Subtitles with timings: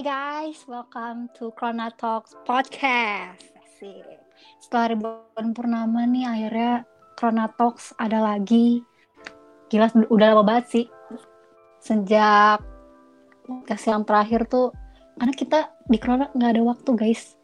[0.00, 0.08] Hai
[0.48, 3.52] guys, welcome to Corona Talks Podcast.
[3.60, 4.00] Asik.
[4.56, 6.88] Setelah ribuan purnama nih, akhirnya
[7.20, 8.80] Corona Talks ada lagi.
[9.68, 10.86] Gila, udah lama banget sih.
[11.84, 12.64] Sejak
[13.44, 14.72] podcast yang terakhir tuh,
[15.20, 17.36] karena kita di Corona nggak ada waktu guys.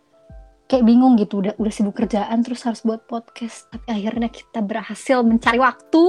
[0.65, 3.69] Kayak bingung gitu, udah udah sibuk kerjaan terus harus buat podcast.
[3.69, 6.09] Tapi akhirnya kita berhasil mencari waktu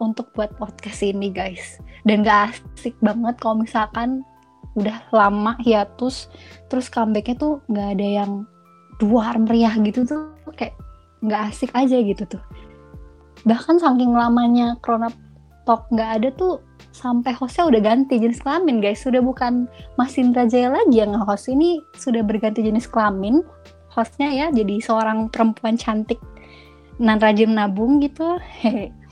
[0.00, 1.76] untuk buat podcast ini guys.
[2.08, 4.24] Dan gak asik banget kalau misalkan
[4.72, 6.32] udah lama hiatus
[6.72, 8.32] terus comebacknya tuh nggak ada yang
[8.96, 10.76] dua meriah gitu tuh kayak
[11.22, 12.42] nggak asik aja gitu tuh.
[13.42, 15.10] Bahkan saking lamanya Corona
[15.62, 16.58] Talk nggak ada tuh
[16.90, 19.02] sampai hostnya udah ganti jenis kelamin guys.
[19.02, 23.46] Sudah bukan Mas Indra Jaya lagi yang host ini sudah berganti jenis kelamin.
[23.94, 26.18] Hostnya ya jadi seorang perempuan cantik.
[26.98, 28.38] Nan rajin nabung gitu.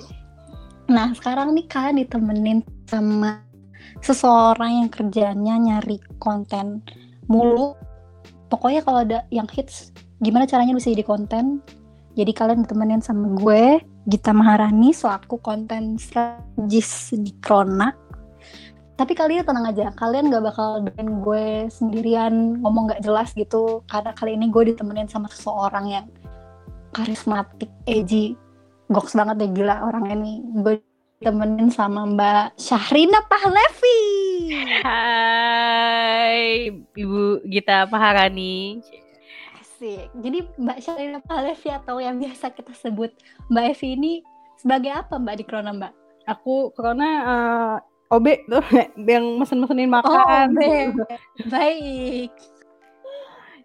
[0.90, 2.58] Nah sekarang nih kalian ditemenin
[2.90, 3.46] sama
[4.00, 6.84] seseorang yang kerjanya nyari konten
[7.28, 7.76] mulu.
[8.50, 11.62] Pokoknya kalau ada yang hits gimana caranya bisa jadi konten?
[12.18, 13.78] Jadi kalian ditemenin sama gue
[14.10, 17.94] Gita Maharani selaku konten strategis di Krona.
[18.98, 23.86] Tapi kalian tenang aja kalian gak bakal dengan gue sendirian ngomong gak jelas gitu.
[23.86, 26.06] Karena kali ini gue ditemenin sama seseorang yang
[26.90, 28.34] karismatik edgy
[28.90, 30.82] goks banget deh gila orang ini gue
[31.20, 34.00] temenin sama Mbak Syahrina Pahlevi.
[34.80, 38.80] Hai, Ibu Gita Paharani.
[39.60, 40.08] Asik.
[40.16, 43.12] Jadi Mbak Syahrina Pahlevi atau yang biasa kita sebut
[43.52, 44.12] Mbak Evi ini
[44.56, 45.92] sebagai apa Mbak di Krona Mbak?
[46.24, 48.64] Aku Krona uh, eh, OB tuh
[49.12, 50.56] yang mesen-mesenin makan.
[50.56, 51.04] Oh, OB.
[51.52, 52.32] Baik.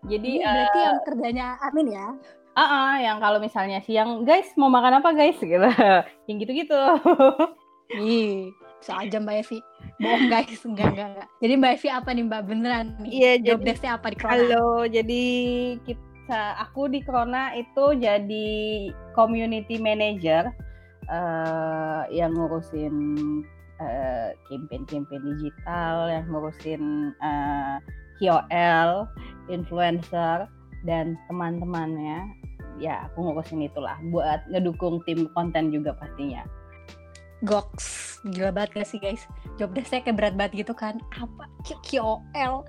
[0.03, 2.08] Jadi Ini berarti uh, yang kerjanya Amin ya?
[2.56, 5.59] Ah, uh -uh, yang kalau misalnya siang, guys mau makan apa guys gitu,
[6.31, 6.80] yang gitu-gitu.
[8.00, 9.59] Ih, bisa aja Mbak Evi.
[10.00, 11.28] Bohong guys, enggak, enggak, enggak.
[11.44, 13.12] Jadi Mbak Evi apa nih Mbak beneran nih?
[13.12, 14.31] Iya, Job jadi apa di Krona?
[14.40, 15.24] Halo, jadi
[15.84, 18.47] kita aku di Krona itu jadi
[19.12, 20.47] community manager
[21.12, 22.96] uh, yang ngurusin
[23.84, 27.84] uh, campaign-campaign digital, yang ngurusin uh,
[28.24, 29.12] KOL,
[29.51, 30.47] influencer
[30.88, 32.44] dan teman-temannya
[32.81, 36.44] ya aku ngurusin itulah buat ngedukung tim konten juga pastinya.
[37.44, 39.28] Goks, gila banget gak sih guys?
[39.59, 40.97] Job saya kayak berat banget gitu kan.
[41.19, 41.52] Apa?
[41.84, 42.63] KOL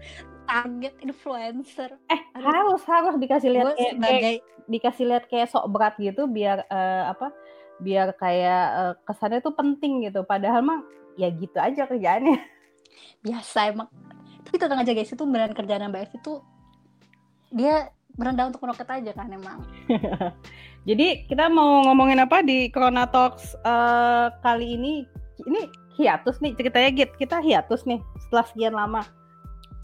[0.47, 1.91] Target influencer.
[2.07, 2.47] Eh Aduh.
[2.47, 4.23] harus harus dikasih lihat kayak, sebagai...
[4.23, 7.31] kayak Dikasih lihat kayak sok berat gitu Biar uh, apa
[7.79, 10.27] Biar kayak uh, kesannya tuh penting gitu.
[10.27, 10.83] Padahal mah
[11.15, 12.39] ya gitu aja kerjaannya.
[13.27, 13.89] Biasa emang.
[14.47, 16.39] Tapi tenang aja guys Itu beneran kerjaan Mbak Evi tuh
[17.51, 19.61] Dia merendah untuk meroket aja kan emang.
[20.89, 25.05] Jadi kita mau ngomongin apa di Corona Talks uh, kali ini?
[25.45, 25.69] Ini
[26.01, 27.11] hiatus nih ceritanya Git.
[27.21, 29.03] Kita hiatus nih setelah sekian lama.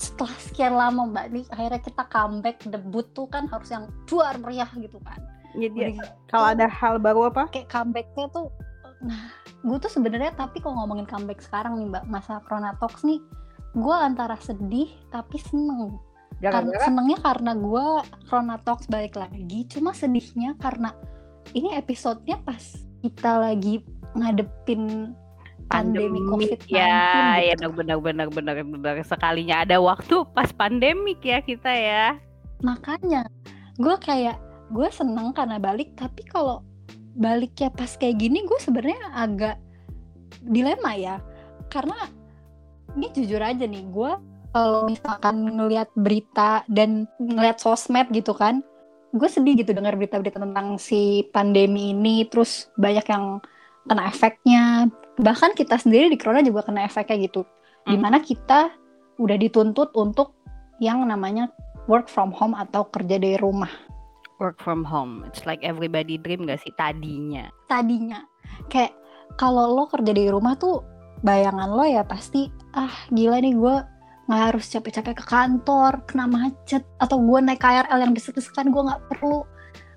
[0.01, 4.71] Setelah sekian lama Mbak nih akhirnya kita comeback debut tuh kan harus yang luar meriah
[4.81, 5.21] gitu kan.
[5.53, 6.01] Jadi
[6.33, 7.53] kalau ada hal baru apa?
[7.53, 8.49] Kayak comebacknya tuh
[9.03, 9.35] nah
[9.67, 13.19] gue tuh sebenarnya tapi kalau ngomongin comeback sekarang nih Mbak masa Corona Talks nih
[13.75, 15.99] gue antara sedih tapi seneng
[16.51, 17.87] karena senengnya karena gue
[18.27, 20.91] Corona Talks balik lagi cuma sedihnya karena
[21.55, 23.87] ini episodenya pas kita lagi
[24.19, 25.15] ngadepin
[25.71, 27.65] pandemi COVID-19 ya, gitu.
[27.65, 32.19] ya benar benar benar benar sekalinya ada waktu pas pandemik ya kita ya.
[32.61, 33.25] Makanya
[33.81, 34.37] gue kayak
[34.73, 36.61] gue seneng karena balik tapi kalau
[37.17, 39.57] baliknya pas kayak gini gue sebenarnya agak
[40.45, 41.17] dilema ya.
[41.73, 41.97] Karena
[42.93, 44.13] ini jujur aja nih gue
[44.53, 48.61] kalau misalkan ngelihat berita dan ngelihat sosmed gitu kan
[49.13, 53.45] gue sedih gitu dengar berita-berita tentang si pandemi ini terus banyak yang
[53.85, 54.89] kena efeknya.
[55.21, 57.45] Bahkan kita sendiri di corona juga kena efeknya gitu.
[57.83, 57.91] Hmm.
[57.93, 58.71] di mana kita
[59.19, 60.39] udah dituntut untuk
[60.79, 61.51] yang namanya
[61.91, 63.71] work from home atau kerja dari rumah.
[64.39, 65.27] Work from home.
[65.27, 66.71] It's like everybody dream gak sih?
[66.79, 67.51] Tadinya.
[67.67, 68.23] Tadinya.
[68.71, 68.95] Kayak
[69.35, 70.87] kalau lo kerja dari rumah tuh
[71.27, 73.77] bayangan lo ya pasti ah gila nih gue
[74.31, 79.03] nggak harus capek-capek ke kantor kena macet atau gue naik KRL yang desek-desekan gue nggak
[79.11, 79.43] perlu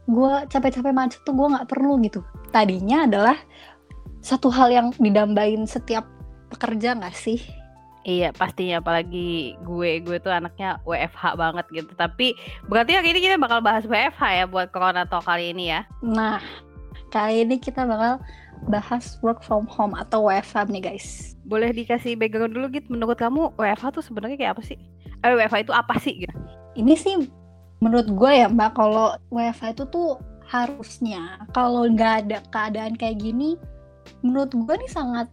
[0.05, 2.21] gue capek-capek macet tuh gue nggak perlu gitu.
[2.53, 3.37] Tadinya adalah
[4.21, 6.05] satu hal yang didambain setiap
[6.49, 7.41] pekerja nggak sih?
[8.05, 11.91] Iya pastinya apalagi gue gue tuh anaknya WFH banget gitu.
[11.97, 12.37] Tapi
[12.69, 15.89] berarti hari ini kita bakal bahas WFH ya buat Corona Talk kali ini ya.
[16.05, 16.37] Nah
[17.15, 18.19] kali ini kita bakal
[18.67, 21.39] bahas work from home atau WFH nih guys.
[21.47, 24.75] Boleh dikasih background dulu gitu menurut kamu WFH tuh sebenarnya kayak apa sih?
[25.23, 26.35] Eh WFH itu apa sih gitu?
[26.75, 27.15] Ini sih
[27.79, 33.57] menurut gue ya Mbak kalau WFH itu tuh harusnya kalau nggak ada keadaan kayak gini
[34.21, 35.25] menurut gue nih sangat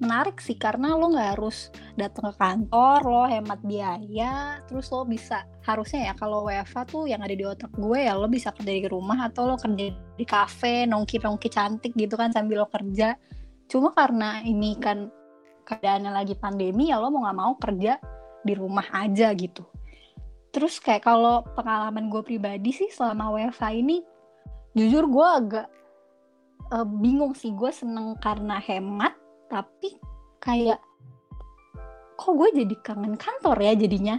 [0.00, 5.44] menarik sih karena lo nggak harus datang ke kantor lo hemat biaya terus lo bisa
[5.68, 8.88] harusnya ya kalau WFA tuh yang ada di otak gue ya lo bisa kerja di
[8.88, 13.14] rumah atau lo kerja di kafe nongki nongki cantik gitu kan sambil lo kerja.
[13.68, 15.12] Cuma karena ini kan
[15.68, 18.00] keadaannya lagi pandemi ya lo mau nggak mau kerja
[18.40, 19.68] di rumah aja gitu.
[20.50, 24.02] Terus kayak kalau pengalaman gue pribadi sih selama WFA ini
[24.74, 25.66] jujur gue agak
[26.72, 29.19] uh, bingung sih gue seneng karena hemat
[29.50, 29.98] tapi
[30.38, 30.78] kayak
[32.14, 34.16] kok gue jadi kangen kantor ya jadinya?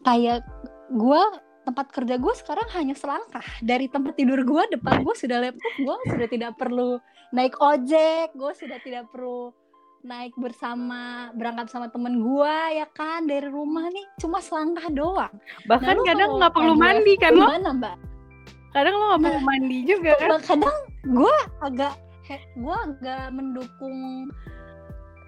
[0.00, 0.48] Kayak
[0.88, 1.22] gue
[1.68, 3.44] tempat kerja gue sekarang hanya selangkah.
[3.60, 6.96] Dari tempat tidur gue depan gue sudah laptop gue sudah tidak perlu
[7.30, 9.54] naik ojek gue sudah tidak perlu
[10.00, 13.28] naik bersama berangkat sama temen gue ya kan?
[13.28, 15.34] Dari rumah nih cuma selangkah doang.
[15.68, 17.44] Bahkan nah, kadang nggak perlu mandi kan lo?
[17.44, 17.96] Gimana mbak?
[18.72, 20.40] Kadang lo nggak perlu nah, mandi juga kan?
[20.40, 21.94] kadang gue agak
[22.38, 24.30] gue agak mendukung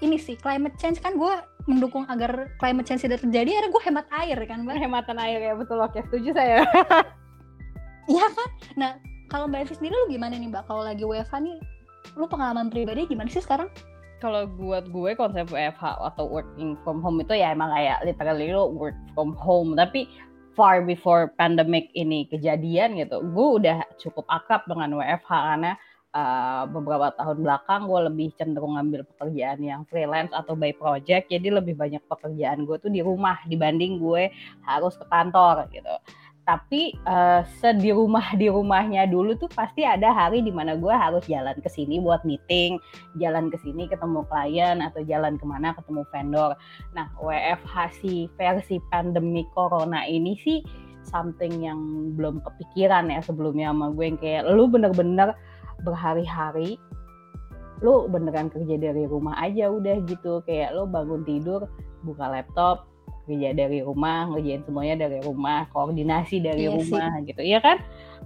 [0.02, 0.98] ini sih climate change.
[0.98, 1.34] Kan gue
[1.70, 4.76] mendukung agar climate change tidak terjadi akhirnya gue hemat air kan mbak?
[4.82, 5.78] Hematan air ya betul.
[5.78, 6.66] Oke setuju saya.
[8.10, 8.48] Iya kan?
[8.74, 8.90] Nah
[9.30, 10.66] kalau mbak Evi sendiri lu gimana nih mbak?
[10.66, 11.56] Kalau lagi WFH nih
[12.18, 13.70] lu pengalaman pribadi gimana sih sekarang?
[14.18, 18.74] Kalau buat gue konsep WFH atau working from home itu ya emang kayak literally lo
[18.74, 19.78] work from home.
[19.78, 20.10] Tapi
[20.52, 25.72] far before pandemic ini kejadian gitu gue udah cukup akrab dengan WFH karena
[26.12, 31.60] uh, beberapa tahun belakang gue lebih cenderung ngambil pekerjaan yang freelance atau by project jadi
[31.60, 34.28] lebih banyak pekerjaan gue tuh di rumah dibanding gue
[34.64, 35.96] harus ke kantor gitu
[36.42, 41.22] tapi uh, sedi rumah di rumahnya dulu tuh pasti ada hari di mana gue harus
[41.30, 42.82] jalan ke sini buat meeting,
[43.22, 46.58] jalan ke sini ketemu klien atau jalan ke mana ketemu vendor.
[46.98, 50.66] Nah WFH si versi pandemi corona ini sih
[51.06, 51.78] something yang
[52.18, 55.34] belum kepikiran ya sebelumnya sama gue yang kayak lu bener-bener
[55.82, 56.78] berhari-hari
[57.82, 60.40] lu beneran kerja dari rumah aja udah gitu.
[60.46, 61.66] Kayak lu bangun tidur
[62.06, 62.86] buka laptop
[63.26, 67.26] kerja dari rumah ngerjain semuanya dari rumah koordinasi dari iya rumah sih.
[67.30, 67.42] gitu.
[67.42, 67.82] Ya kan?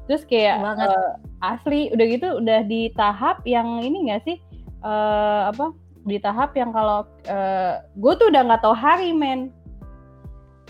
[0.07, 4.37] Terus kayak uh, asli udah gitu udah di tahap yang ini gak sih?
[4.85, 5.73] Uh, apa?
[6.07, 9.51] Di tahap yang kalau uh, eh, gue tuh udah nggak tahu hari men.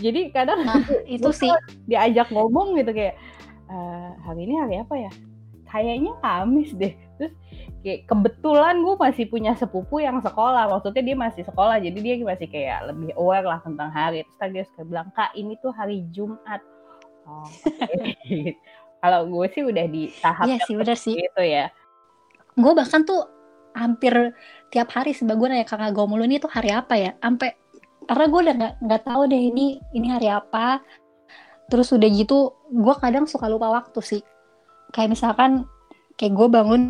[0.01, 0.81] Jadi kadang nah,
[1.11, 1.53] itu sih.
[1.85, 3.21] diajak ngomong gitu kayak
[3.69, 5.13] uh, hari ini hari apa ya
[5.77, 6.95] kayaknya Kamis deh.
[7.21, 7.35] Terus
[7.85, 10.73] kayak kebetulan gue masih punya sepupu yang sekolah.
[10.73, 14.25] Maksudnya dia masih sekolah jadi dia masih kayak lebih aware lah tentang hari.
[14.25, 16.65] Terus tadi dia suka bilang kak ini tuh hari Jumat.
[17.29, 18.57] Oh, okay.
[19.03, 21.15] kalau gue sih udah di tahap iya sih udah sih.
[21.21, 21.69] itu ya.
[22.57, 23.29] Gue bahkan tuh
[23.77, 24.33] hampir
[24.73, 27.13] tiap hari sih gue nanya kakak gue mulu ini tuh hari apa ya?
[27.21, 27.53] Sampai
[28.09, 30.81] karena gue udah nggak nggak tahu deh ini ini hari apa.
[31.67, 34.23] Terus udah gitu gue kadang suka lupa waktu sih
[34.93, 35.65] kayak misalkan
[36.21, 36.83] kayak gue bangun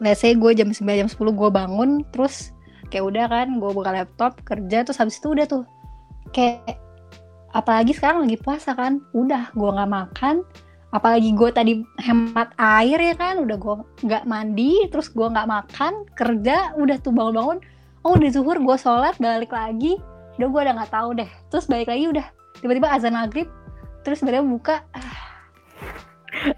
[0.00, 2.54] let's say gue jam 9 jam 10 gue bangun terus
[2.88, 5.64] kayak udah kan gue buka laptop kerja terus habis itu udah tuh.
[6.30, 6.78] Kayak
[7.54, 10.42] apalagi sekarang lagi puasa kan udah gue nggak makan
[10.94, 13.74] apalagi gue tadi hemat air ya kan udah gue
[14.06, 17.58] nggak mandi terus gue nggak makan kerja udah tuh bangun-bangun
[18.06, 19.98] oh udah zuhur gue sholat balik lagi
[20.38, 21.30] udah gue udah nggak tahu deh.
[21.50, 22.26] Terus balik lagi udah
[22.58, 23.50] tiba-tiba azan maghrib
[24.06, 25.33] terus sebenarnya buka ah,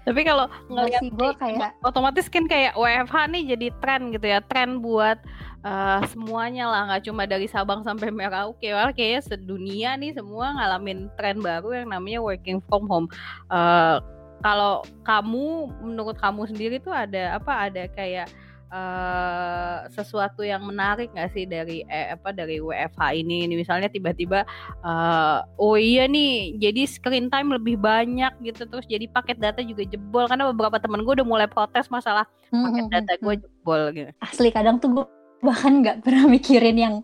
[0.05, 4.81] tapi kalau ngeliat gue kayak otomatis kan kayak WFH nih jadi tren gitu ya tren
[4.81, 5.21] buat
[5.67, 8.71] uh, semuanya lah nggak cuma dari Sabang sampai Merauke.
[8.73, 13.07] Wah kayaknya sedunia nih semua ngalamin tren baru yang namanya working from home.
[13.51, 13.99] Uh,
[14.45, 18.29] kalau kamu menurut kamu sendiri tuh ada apa ada kayak
[18.71, 23.47] uh, sesuatu yang menarik nggak sih dari eh, apa dari WFH ini?
[23.47, 24.43] Ini misalnya tiba-tiba
[24.83, 29.83] uh, oh iya nih jadi screen time lebih banyak gitu terus jadi paket data juga
[29.87, 33.43] jebol karena beberapa temen gue udah mulai protes masalah hmm, paket hmm, data gue hmm.
[33.43, 34.11] jebol gitu.
[34.23, 35.05] Asli kadang tuh gue
[35.47, 36.95] bahkan nggak pernah mikirin yang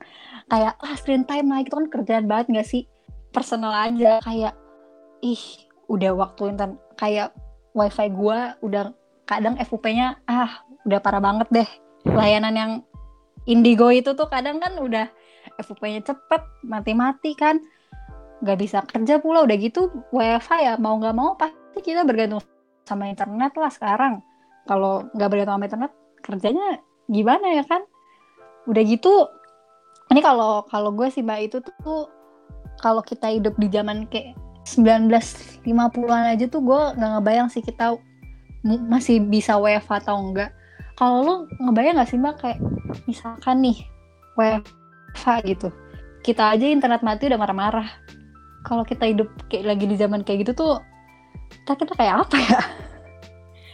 [0.49, 2.83] kayak ah screen time lah itu kan kerjaan banget nggak sih
[3.33, 4.53] personal aja kayak
[5.23, 5.43] ih
[5.87, 7.29] udah waktu internet kayak
[7.73, 8.93] wifi gue udah
[9.25, 11.69] kadang FUP-nya ah udah parah banget deh.
[12.07, 12.71] Layanan yang
[13.47, 15.07] Indigo itu tuh kadang kan udah
[15.59, 17.59] FUP-nya cepet mati-mati kan.
[18.43, 22.43] Nggak bisa kerja pula udah gitu WFH ya mau nggak mau pasti kita bergantung
[22.83, 24.19] sama internet lah sekarang.
[24.67, 25.91] Kalau nggak bergantung sama internet
[26.23, 26.67] kerjanya
[27.07, 27.83] gimana ya kan?
[28.67, 29.27] Udah gitu
[30.11, 32.05] ini kalau kalau gue sih mbak itu tuh
[32.83, 34.35] kalau kita hidup di zaman kayak
[34.67, 37.95] 1950-an aja tuh gue nggak ngebayang sih kita
[38.63, 40.51] masih bisa WFH atau enggak
[40.99, 42.59] kalau lu ngebayang gak sih mbak kayak
[43.09, 43.77] misalkan nih
[44.37, 45.67] WFH gitu
[46.23, 47.87] kita aja internet mati udah marah-marah
[48.63, 50.73] kalau kita hidup kayak lagi di zaman kayak gitu tuh
[51.65, 52.61] kita kita kayak apa ya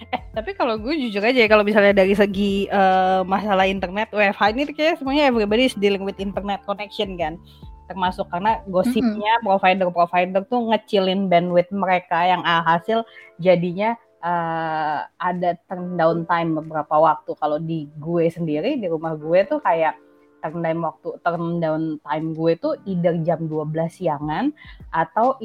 [0.09, 4.41] Eh, tapi kalau gue jujur aja ya, kalau misalnya dari segi uh, masalah internet, WFH
[4.57, 7.37] ini kayak semuanya everybody is dealing with internet connection kan.
[7.85, 9.45] Termasuk karena gosipnya mm -hmm.
[9.45, 13.05] provider-provider tuh ngecilin bandwidth mereka yang hasil
[13.37, 17.31] jadinya uh, ada turn down time beberapa waktu.
[17.35, 19.95] Kalau di gue sendiri di rumah gue tuh kayak
[20.39, 24.51] turn down waktu turn down time gue tuh either jam 12 siangan
[24.91, 25.35] atau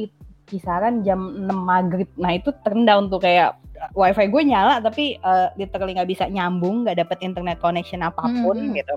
[0.45, 2.09] kisaran jam 6 maghrib.
[2.17, 3.57] Nah itu turn down tuh kayak
[3.93, 8.57] wifi gue nyala tapi uh, literally nggak bisa nyambung, nggak dapet internet connection apa pun
[8.57, 8.75] hmm.
[8.79, 8.97] gitu.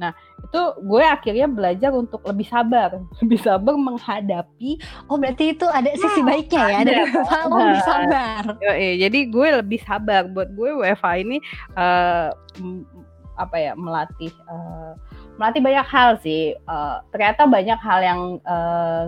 [0.00, 0.10] Nah,
[0.42, 4.80] itu gue akhirnya belajar untuk lebih sabar, lebih sabar menghadapi.
[5.06, 8.42] Oh, berarti itu ada sisi nah, baiknya ya, ada nah, lebih sabar.
[8.58, 10.26] Ya, jadi gue lebih sabar.
[10.26, 11.38] Buat gue WFH ini
[11.78, 12.34] uh,
[13.38, 14.92] apa ya melatih uh,
[15.40, 16.56] melatih banyak hal sih.
[16.68, 18.20] Uh, ternyata banyak hal yang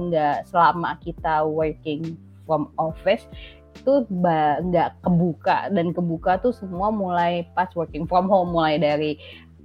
[0.08, 3.24] nggak uh, selama kita working from office
[3.74, 9.18] itu nggak kebuka dan kebuka tuh semua mulai pas working from home mulai dari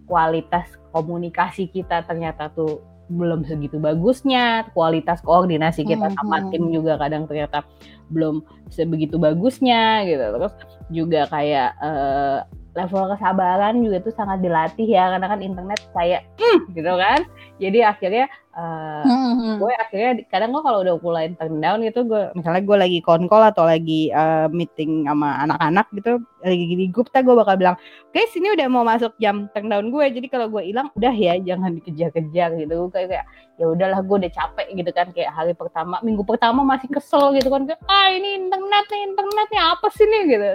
[0.10, 6.20] kualitas komunikasi kita ternyata tuh belum segitu bagusnya, kualitas koordinasi kita mm -hmm.
[6.22, 6.50] sama hmm.
[6.54, 7.66] tim juga kadang ternyata
[8.14, 10.26] belum sebegitu bagusnya gitu.
[10.38, 10.54] Terus
[10.94, 12.46] juga kayak uh,
[12.80, 17.20] level kesabaran juga tuh sangat dilatih ya karena kan internet kayak mm, gitu kan.
[17.60, 19.56] Jadi akhirnya uh, mm-hmm.
[19.60, 23.44] gue akhirnya kadang gue kalau udah mulai turn down gitu gue misalnya gue lagi konkol
[23.44, 27.76] atau lagi uh, meeting sama anak-anak gitu lagi di grup gue bakal bilang
[28.16, 30.06] guys ini udah mau masuk jam turn down gue.
[30.08, 32.88] Jadi kalau gue hilang udah ya jangan dikejar-kejar gitu.
[32.96, 33.26] Kayak kayak
[33.60, 35.08] ya udahlah gue udah capek gitu kan.
[35.12, 37.68] Kayak hari pertama minggu pertama masih kesel gitu kan.
[37.68, 40.24] Kayak ah ini internet nih internetnya apa sih nih?
[40.32, 40.52] Gitu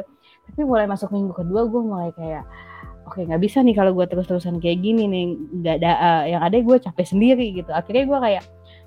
[0.50, 2.44] tapi mulai masuk minggu kedua gue mulai kayak
[3.04, 5.24] oke okay, nggak bisa nih kalau gue terus-terusan kayak gini nih
[5.60, 8.44] nggak ada uh, yang ada gue capek sendiri gitu akhirnya gue kayak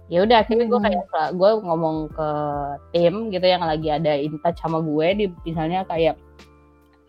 [0.07, 1.31] ya udah akhirnya gue kayak hmm.
[1.35, 2.29] gue ngomong ke
[2.95, 6.15] tim gitu yang lagi ada in touch sama gue di misalnya kayak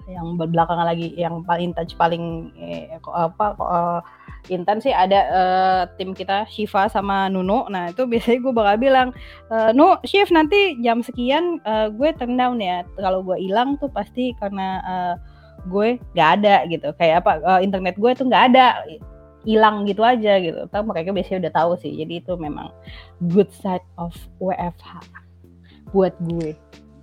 [0.09, 4.01] yang belakangan lagi yang paling touch paling eh, apa uh,
[4.49, 7.69] Intan sih ada uh, tim kita Shiva sama Nuno.
[7.69, 9.09] Nah itu biasanya gue bakal bilang,
[9.53, 12.87] uh, Nu, Shiv nanti jam sekian uh, gue turn down ya.
[12.97, 15.15] Kalau gue hilang tuh pasti karena uh,
[15.69, 16.89] gue nggak ada gitu.
[16.97, 18.67] Kayak apa uh, internet gue tuh nggak ada
[19.45, 20.65] hilang gitu aja gitu.
[20.73, 21.93] Tapi mereka biasanya udah tahu sih.
[21.93, 22.73] Jadi itu memang
[23.29, 25.05] good side of WFH
[25.93, 26.57] buat gue.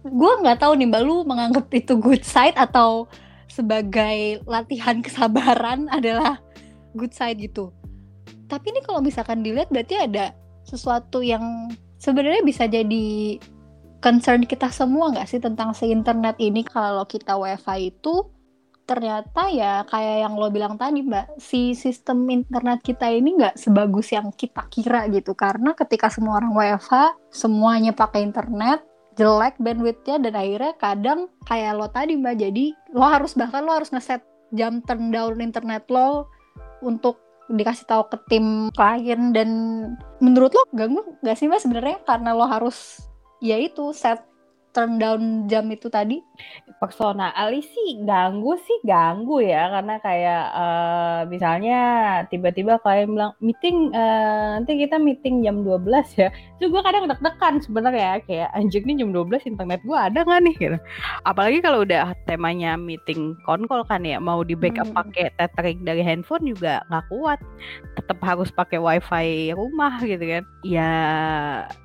[0.05, 3.09] Gue nggak tahu nih, Mbak lu menganggap itu good side atau
[3.49, 6.37] sebagai latihan kesabaran adalah
[6.93, 7.73] good side gitu.
[8.45, 13.41] Tapi ini kalau misalkan dilihat berarti ada sesuatu yang sebenarnya bisa jadi
[13.97, 16.61] concern kita semua nggak sih tentang si internet ini?
[16.61, 18.29] Kalau kita wifi itu
[18.85, 24.13] ternyata ya kayak yang lo bilang tadi mbak si sistem internet kita ini nggak sebagus
[24.13, 25.33] yang kita kira gitu.
[25.33, 28.85] Karena ketika semua orang WFH semuanya pakai internet
[29.15, 33.91] jelek bandwidthnya dan akhirnya kadang kayak lo tadi mbak jadi lo harus bahkan lo harus
[33.91, 36.27] ngeset jam turn down internet lo
[36.83, 37.19] untuk
[37.49, 39.49] dikasih tahu ke tim klien dan
[40.17, 42.01] menurut lo ganggu gak sih mas sebenarnya?
[42.05, 43.05] Karena lo harus
[43.37, 44.21] ya itu set
[44.75, 46.19] turn down jam itu tadi?
[46.83, 47.31] Personal
[47.63, 51.79] sih ganggu sih ganggu ya karena kayak uh, misalnya
[52.27, 55.87] tiba-tiba kalian bilang meeting uh, nanti kita meeting jam 12
[56.19, 56.27] ya.
[56.59, 60.55] Itu gue kadang deg-degan sebenarnya kayak anjir nih jam 12 internet gue ada nggak nih
[60.59, 60.77] gitu.
[61.23, 64.99] Apalagi kalau udah temanya meeting konkol kan ya mau di backup hmm.
[64.99, 67.39] pakai tethering dari handphone juga nggak kuat.
[67.95, 70.43] Tetap harus pakai wifi rumah gitu kan.
[70.67, 70.91] Ya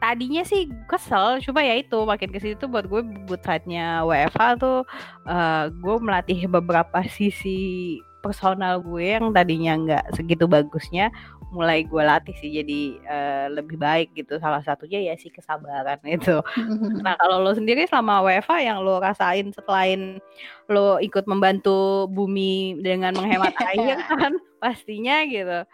[0.03, 4.81] tadinya sih kesel coba ya itu makin ke situ buat gue buat saatnya WFH tuh
[5.29, 11.13] uh, gue melatih beberapa sisi personal gue yang tadinya nggak segitu bagusnya
[11.51, 14.39] mulai gue latih sih jadi uh, lebih baik gitu.
[14.39, 16.39] Salah satunya ya sih kesabaran itu.
[17.05, 20.23] Nah kalau lo sendiri selama WFH yang lo rasain selain
[20.71, 25.67] lo ikut membantu bumi dengan menghemat air kan pastinya gitu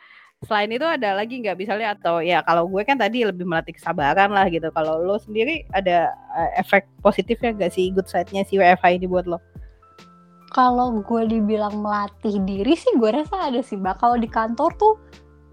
[0.47, 1.59] selain itu ada lagi nggak?
[1.59, 4.71] Misalnya atau ya kalau gue kan tadi lebih melatih kesabaran lah gitu.
[4.71, 9.27] Kalau lo sendiri ada uh, efek positifnya nggak sih good side-nya si WFH ini buat
[9.27, 9.43] lo?
[10.55, 13.99] Kalau gue dibilang melatih diri sih gue rasa ada sih mbak.
[13.99, 14.95] Kalau di kantor tuh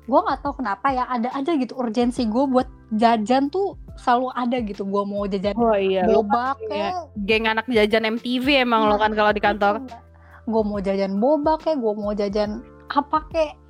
[0.05, 4.57] gue nggak tahu kenapa ya ada aja gitu urgensi gue buat jajan tuh selalu ada
[4.61, 4.85] gitu.
[4.85, 6.05] Gue mau jajan oh, iya.
[6.05, 9.81] boba kayak geng anak jajan MTV emang nah, lo kan kalau di kantor.
[10.45, 12.61] Gue mau jajan boba kayak gue mau jajan
[12.93, 13.62] apa kayak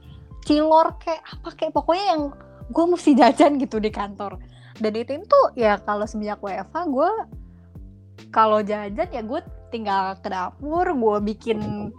[0.44, 2.24] cilor kayak apa kayak pokoknya yang
[2.72, 4.40] gue mesti jajan gitu di kantor
[4.80, 7.12] dan itu tuh ya kalau semenjak WFH gue
[8.34, 9.40] kalau jajan ya gue
[9.74, 11.90] tinggal ke dapur gue bikin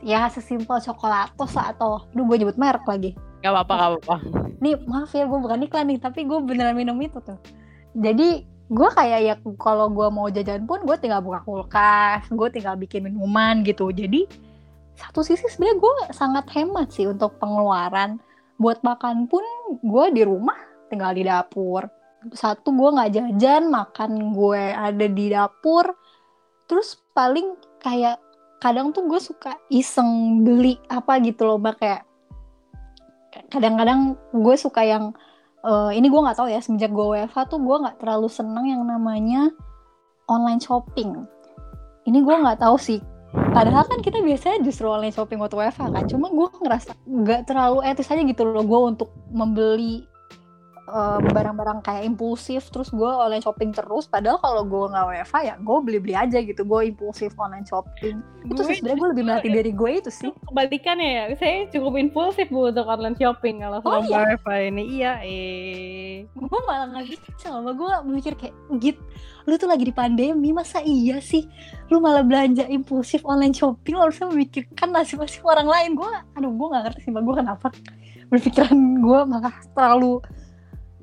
[0.00, 4.16] ya sesimpel coklatos atau duh gue nyebut merek lagi Gak apa-apa, gak apa-apa.
[4.60, 7.40] Nih, maaf ya, gue bukan iklan nih, tapi gue beneran minum itu tuh.
[7.96, 12.78] Jadi, gue kayak ya kalau gue mau jajan pun gue tinggal buka kulkas gue tinggal
[12.78, 14.30] bikin minuman gitu jadi
[15.00, 18.20] satu sisi sebenarnya gue sangat hemat sih untuk pengeluaran
[18.60, 19.42] buat makan pun
[19.80, 20.56] gue di rumah
[20.92, 21.88] tinggal di dapur
[22.36, 25.88] satu gue nggak jajan makan gue ada di dapur
[26.68, 28.20] terus paling kayak
[28.60, 32.04] kadang tuh gue suka iseng beli apa gitu loh mbak kayak
[33.48, 35.16] kadang-kadang gue suka yang
[35.64, 38.82] uh, ini gue nggak tahu ya semenjak gue WFH tuh gue nggak terlalu seneng yang
[38.84, 39.48] namanya
[40.30, 41.26] online shopping.
[42.06, 43.02] Ini gue nggak tahu sih.
[43.50, 46.04] Padahal kan kita biasanya justru online shopping waktu WFH kan.
[46.06, 50.06] Cuma gue ngerasa nggak terlalu etis aja gitu loh gue untuk membeli
[51.30, 55.54] barang-barang uh, kayak impulsif terus gue online shopping terus padahal kalau gue nggak WFH ya
[55.60, 58.20] gue beli-beli aja gitu gue impulsif online shopping.
[58.46, 60.30] Gue itu sebenarnya gue lebih melatih dari gue itu sih.
[60.50, 64.36] Kebalikannya ya saya cukup impulsif bu untuk online shopping kalau oh, iya?
[64.36, 64.82] WFH ini.
[65.00, 66.14] Iya eh.
[66.34, 68.98] Gue malah nggak bisa sama gue mikir kayak git
[69.48, 71.48] lu tuh lagi di pandemi masa iya sih?
[71.88, 73.96] Lu malah belanja impulsif online shopping?
[73.96, 75.90] Lu harusnya memikirkan nasib-nasib orang lain.
[75.96, 77.68] Gue aduh gue nggak ngerti sih gue kenapa?
[78.30, 80.22] Berpikiran gue malah terlalu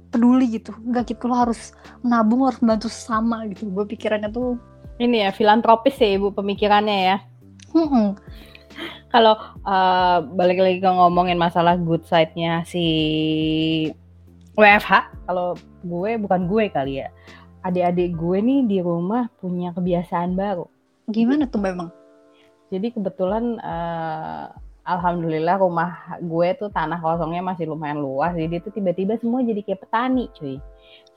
[0.10, 0.72] peduli gitu.
[0.76, 3.68] Nggak gitu lo harus menabung harus membantu sama gitu.
[3.70, 4.58] Gue pikirannya tuh
[4.98, 7.18] ini ya filantropis ya ibu pemikirannya ya.
[7.68, 8.16] Hmm.
[9.10, 9.34] kalau
[9.66, 12.86] uh, balik lagi ke ngomongin masalah good side-nya si
[14.54, 17.10] WFH kalau gue bukan gue kali ya.
[17.66, 20.70] Adik-adik gue nih di rumah punya kebiasaan baru.
[21.10, 21.90] Gimana tuh memang
[22.68, 24.52] jadi kebetulan uh,
[24.88, 29.84] alhamdulillah rumah gue tuh tanah kosongnya masih lumayan luas jadi tuh tiba-tiba semua jadi kayak
[29.84, 30.58] petani cuy.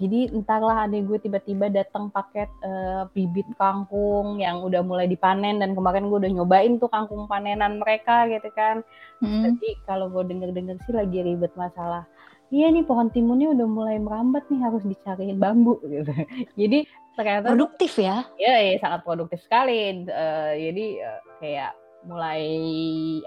[0.00, 5.76] Jadi entahlah adik gue tiba-tiba datang paket uh, bibit kangkung yang udah mulai dipanen dan
[5.76, 8.82] kemarin gue udah nyobain tuh kangkung panenan mereka gitu kan.
[9.20, 9.44] Hmm.
[9.44, 12.08] jadi kalau gue denger-denger sih lagi ribet masalah
[12.50, 16.12] iya nih pohon timunnya udah mulai merambat nih harus dicariin bambu gitu.
[16.58, 18.26] Jadi ternyata produktif ya?
[18.36, 20.04] Iya ya, sangat produktif sekali.
[20.08, 21.70] Uh, jadi uh, kayak
[22.08, 22.42] mulai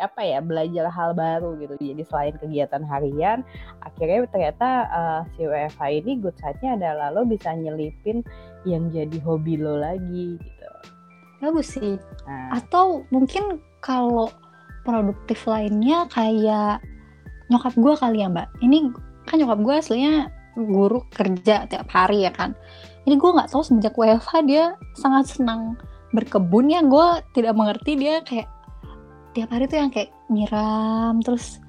[0.02, 1.78] apa ya belajar hal baru gitu.
[1.78, 3.46] Jadi selain kegiatan harian
[3.86, 8.26] akhirnya ternyata uh, si WFH ini good side-nya adalah lo bisa nyelipin
[8.66, 10.70] yang jadi hobi lo lagi gitu.
[11.44, 12.00] Bagus sih.
[12.24, 12.56] Nah.
[12.56, 14.32] atau mungkin kalau
[14.88, 16.80] produktif lainnya kayak
[17.52, 18.48] nyokap gue kali ya mbak.
[18.64, 18.90] Ini
[19.28, 20.14] kan nyokap gue aslinya
[20.56, 22.56] guru kerja tiap hari ya kan.
[23.04, 25.76] Ini gue nggak tahu semenjak WFH dia sangat senang
[26.16, 26.80] berkebun ya.
[26.82, 28.48] Gue tidak mengerti dia kayak
[29.34, 31.60] tiap hari tuh yang kayak nyiram terus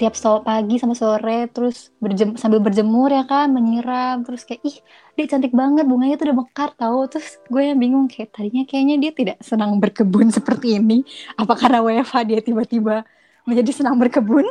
[0.00, 4.80] tiap so pagi sama sore terus berjem sambil berjemur ya kan menyiram terus kayak ih
[5.12, 8.96] dia cantik banget bunganya tuh udah mekar tahu terus gue yang bingung kayak tadinya kayaknya
[8.96, 11.04] dia tidak senang berkebun seperti ini.
[11.36, 13.04] Apa karena WFH dia tiba-tiba
[13.44, 14.48] menjadi senang berkebun?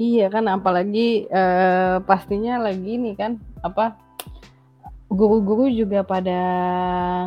[0.00, 4.00] Iya kan apalagi uh, pastinya lagi nih kan apa
[5.12, 6.40] guru-guru juga pada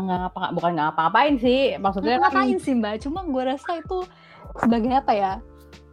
[0.06, 2.96] nggak ngapa bukan nggak ngapa-ngapain sih maksudnya nggak ngapain kan, sih mbak.
[3.06, 4.10] Cuma gue rasa itu
[4.60, 5.34] sebagai apa ya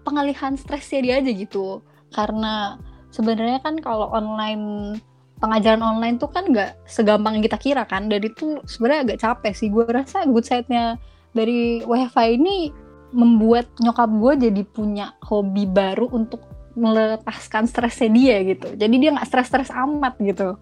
[0.06, 1.82] pengalihan stresnya dia aja gitu.
[2.14, 2.78] Karena
[3.10, 4.96] sebenarnya kan kalau online
[5.42, 8.06] pengajaran online tuh kan nggak segampang yang kita kira kan.
[8.06, 9.68] Dan itu sebenarnya agak capek sih.
[9.70, 10.98] Gue rasa good side-nya
[11.34, 12.70] dari wifi ini
[13.14, 16.42] membuat nyokap gue jadi punya hobi baru untuk
[16.76, 18.68] melepaskan stresnya dia gitu.
[18.76, 20.60] Jadi dia nggak stres-stres amat gitu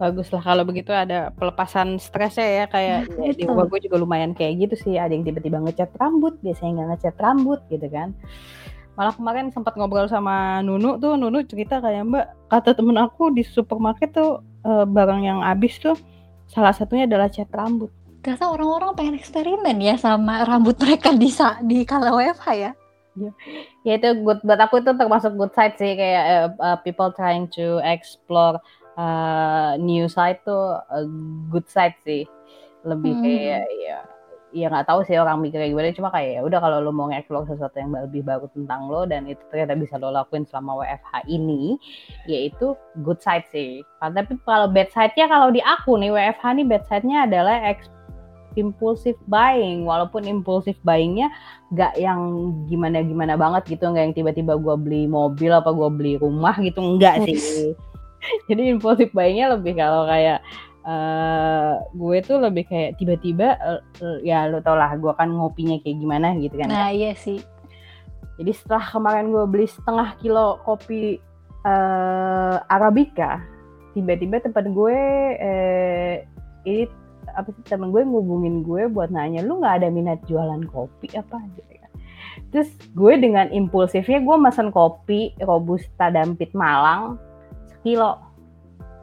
[0.00, 0.40] Bagus lah.
[0.40, 4.64] Kalau begitu ada pelepasan stresnya ya kayak nah, ya, di rumah gue juga lumayan kayak
[4.64, 4.94] gitu sih.
[4.96, 8.16] Ada yang tiba-tiba ngecat rambut biasanya nggak ngecat rambut gitu kan.
[8.96, 13.44] Malah kemarin sempat ngobrol sama Nunu tuh Nunu cerita kayak Mbak kata temen aku di
[13.44, 16.00] supermarket tuh e, barang yang habis tuh
[16.48, 17.92] salah satunya adalah cat rambut.
[18.24, 21.28] Ternyata orang-orang pengen eksperimen ya sama rambut mereka di
[21.68, 22.72] di kala WFH ya.
[23.18, 23.32] Ya,
[23.84, 27.50] ya itu good buat aku itu termasuk good side sih kayak uh, uh, people trying
[27.52, 28.62] to explore
[29.00, 31.06] uh, new side tuh uh,
[31.48, 32.28] good side sih.
[32.84, 33.22] Lebih hmm.
[33.24, 33.98] kayak ya
[34.50, 37.06] ya nggak tahu sih orang mikir kayak gimana cuma kayak ya udah kalau lo mau
[37.06, 41.30] ngeksplor sesuatu yang lebih baru tentang lo dan itu ternyata bisa lo lakuin selama WFH
[41.30, 41.78] ini
[42.26, 42.74] yaitu
[43.06, 43.86] good side sih.
[44.02, 47.62] Tapi kalau bad side-nya kalau di aku nih WFH nih bad side-nya adalah
[48.58, 49.86] impulsive buying.
[49.86, 51.30] Walaupun impulsive buyingnya
[51.70, 56.12] gak yang gimana gimana banget gitu nggak yang tiba-tiba gue beli mobil apa gue beli
[56.18, 57.38] rumah gitu enggak sih
[58.48, 60.44] jadi impulsif buyingnya lebih kalau kayak
[60.84, 65.96] uh, gue tuh lebih kayak tiba-tiba uh, ya lo tau lah gue kan ngopinya kayak
[66.00, 66.68] gimana gitu kan.
[66.70, 67.40] Nah iya sih.
[68.40, 71.20] Jadi setelah kemarin gue beli setengah kilo kopi
[71.68, 73.44] uh, arabica
[73.92, 74.98] tiba-tiba tempat gue
[75.34, 76.22] eh,
[76.62, 76.86] ini
[77.34, 81.36] apa sih temen gue ngubungin gue buat nanya lu nggak ada minat jualan kopi apa?
[81.58, 81.90] Gitu kan
[82.50, 87.20] terus gue dengan impulsifnya gue mesen kopi robusta dampit Malang
[87.82, 88.20] kilo.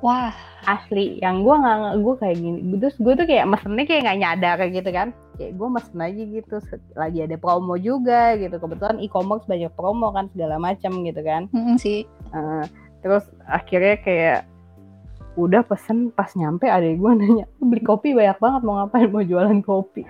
[0.05, 0.29] Wah,
[0.69, 2.59] asli yang gue nggak gue kayak gini.
[2.77, 5.07] Terus gue tuh kayak mesennya kayak nggak nyadar gitu kan.
[5.37, 6.55] Kayak gue mesen aja gitu
[6.93, 8.55] lagi ada promo juga gitu.
[8.61, 11.49] Kebetulan e-commerce banyak promo kan segala macam gitu kan.
[11.49, 12.05] Mm -mm sih.
[12.29, 12.65] Uh,
[13.01, 14.39] terus akhirnya kayak
[15.37, 19.09] udah pesen pas nyampe ada gue nanya beli kopi banyak banget mau ngapain?
[19.09, 20.05] Mau jualan kopi?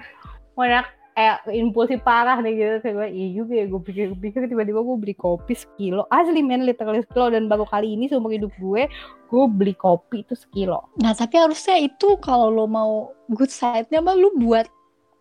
[0.60, 4.98] Banyak kayak impulsif parah nih gitu kayak gue iya juga ya gue pikir-pikir tiba-tiba gue
[5.02, 8.86] beli kopi sekilo asli men literally sekilo dan baru kali ini seumur hidup gue
[9.26, 14.14] gue beli kopi itu sekilo Nah, tapi harusnya itu kalau lo mau good side-nya mah
[14.14, 14.70] lu buat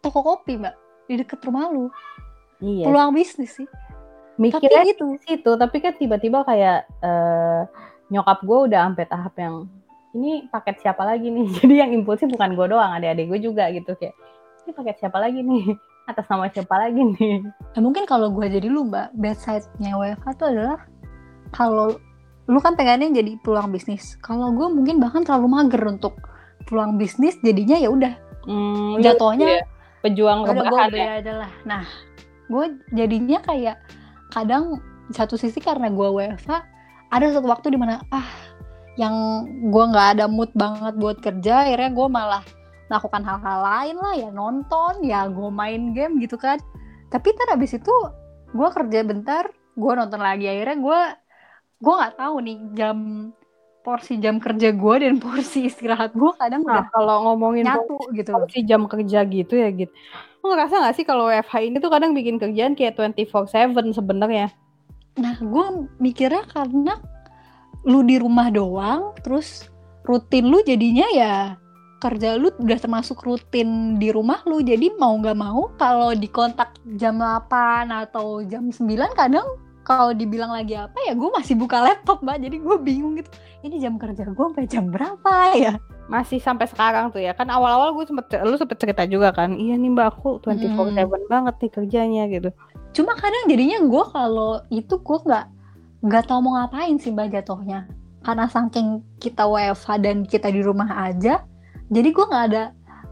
[0.04, 0.74] toko kopi, Mbak.
[1.08, 1.88] Di deket rumah lu.
[2.60, 3.68] iya Peluang bisnis sih.
[4.36, 5.06] mikirnya Tapi gitu.
[5.24, 7.64] situ tapi kan tiba-tiba kayak eh,
[8.12, 9.64] nyokap gue udah sampai tahap yang
[10.12, 13.96] ini paket siapa lagi nih jadi yang impulsif bukan gue doang adik-adik gue juga gitu
[13.96, 14.12] kayak
[14.66, 15.64] ini paket siapa lagi nih
[16.10, 20.26] atas nama siapa lagi nih Nah, mungkin kalau gue jadi lu, Mbak, bad side-nya WFH
[20.32, 20.80] itu adalah
[21.52, 21.94] kalau
[22.46, 24.14] lu kan pengennya jadi peluang bisnis.
[24.22, 26.14] Kalau gue mungkin bahkan terlalu mager untuk
[26.64, 28.14] peluang bisnis, jadinya ya udah
[28.46, 29.62] Hmm, jatuhnya iya.
[30.00, 31.06] pejuang gue keberkahan ya.
[31.18, 31.50] adalah.
[31.66, 31.82] Nah,
[32.46, 33.76] gue jadinya kayak
[34.30, 34.78] kadang
[35.10, 36.50] satu sisi karena gue WFH
[37.10, 38.26] ada satu waktu di mana ah
[38.94, 39.14] yang
[39.66, 42.42] gue nggak ada mood banget buat kerja, akhirnya gue malah
[42.86, 46.58] melakukan hal-hal lain lah ya nonton, ya gue main game gitu kan.
[47.10, 47.94] Tapi ntar abis itu
[48.54, 49.44] gue kerja bentar,
[49.74, 51.00] gue nonton lagi akhirnya gue
[51.76, 52.98] gue nggak tahu nih jam
[53.86, 58.34] porsi jam kerja gue dan porsi istirahat gue kadang Nah, udah kalau ngomongin nyatu gitu.
[58.34, 59.92] porsi jam kerja gitu ya gitu.
[60.42, 64.54] Lu ngerasa gak sih kalau WFH ini tuh kadang bikin kerjaan kayak 24/7 sebenarnya?
[65.18, 65.66] Nah, gue
[65.98, 67.02] mikirnya karena
[67.86, 69.66] lu di rumah doang, terus
[70.06, 71.34] rutin lu jadinya ya
[71.96, 74.60] kerja lu udah termasuk rutin di rumah lu.
[74.60, 78.84] Jadi mau nggak mau kalau dikontak jam 8 atau jam 9
[79.16, 79.46] kadang
[79.86, 83.30] kalau dibilang lagi apa ya gue masih buka laptop mbak jadi gue bingung gitu
[83.62, 87.34] ini jam kerja gue sampai jam berapa ya Masih sampai sekarang tuh ya.
[87.34, 89.58] Kan awal-awal gue sempet lu sempet cerita juga kan.
[89.58, 92.50] Iya nih Mbak aku 24/7 banget nih kerjanya gitu.
[92.96, 95.46] cuma kadang jadinya gue kalau itu gue nggak
[96.06, 97.84] nggak tahu mau ngapain sih mbak jatuhnya
[98.24, 101.42] karena saking kita WFH dan kita di rumah aja
[101.92, 102.64] jadi gue nggak ada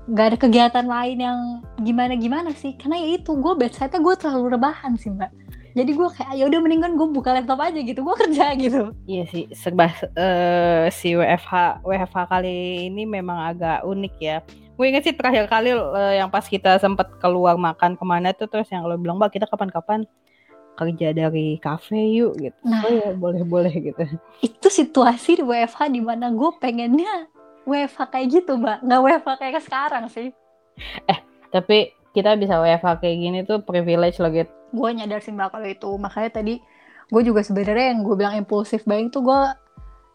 [0.05, 1.39] nggak ada kegiatan lain yang
[1.81, 5.33] gimana gimana sih karena ya itu gue bedside-nya gue terlalu rebahan sih mbak
[5.75, 9.25] jadi gue kayak ya udah mendingan gue buka laptop aja gitu gue kerja gitu Iya
[9.27, 14.39] sih, serba eh, si WFH WFH kali ini memang agak unik ya.
[14.75, 18.47] Gue inget sih terakhir kali eh, yang pas kita sempet keluar makan ke mana tuh
[18.47, 20.07] terus yang lo bilang mbak kita kapan-kapan
[20.75, 22.59] kerja dari kafe yuk gitu.
[22.63, 22.87] Nah.
[22.87, 24.03] Oh ya boleh-boleh gitu.
[24.43, 27.31] itu situasi di WFH di mana gue pengennya
[27.65, 28.85] WFH kayak gitu mbak.
[28.85, 30.31] Nggak WFH kayak sekarang sih.
[31.55, 34.51] Tapi kita bisa WFH kayak gini tuh privilege loh gitu.
[34.75, 35.91] gue nyadar sih mbak kalau itu.
[35.99, 36.59] Makanya tadi
[37.11, 39.41] gue juga sebenarnya yang gue bilang impulsif buying tuh gue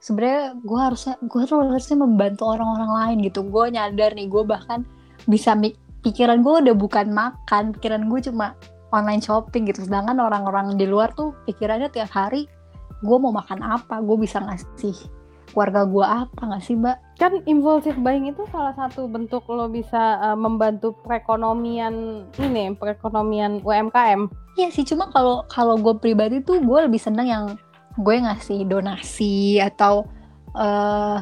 [0.04, 3.48] sebenarnya gue harusnya gue tuh harusnya membantu orang-orang lain gitu.
[3.48, 4.84] Gue nyadar nih gue bahkan
[5.28, 8.56] bisa mik- pikiran gue udah bukan makan pikiran gue cuma
[8.92, 9.88] online shopping gitu.
[9.88, 12.48] Sedangkan orang-orang di luar tuh pikirannya tiap hari
[13.00, 14.04] gue mau makan apa?
[14.04, 15.19] Gue bisa ngasih
[15.52, 20.16] keluarga gue apa nggak sih mbak Kan impulsive buying itu salah satu bentuk lo bisa
[20.24, 24.32] eh, membantu perekonomian ini, perekonomian UMKM.
[24.56, 27.46] Iya sih, cuma kalau kalau gue pribadi tuh gue lebih seneng yang
[28.00, 30.08] gue ngasih donasi atau
[30.56, 31.20] eh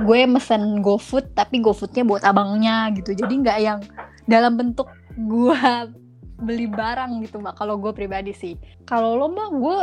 [0.00, 3.12] gue mesen GoFood tapi GoFoodnya buat abangnya gitu.
[3.12, 3.84] Jadi nggak yang
[4.24, 5.60] dalam bentuk gue
[6.40, 7.52] beli barang gitu mbak.
[7.60, 8.56] Kalau gue pribadi sih.
[8.88, 9.78] Kalau lo mbak, gue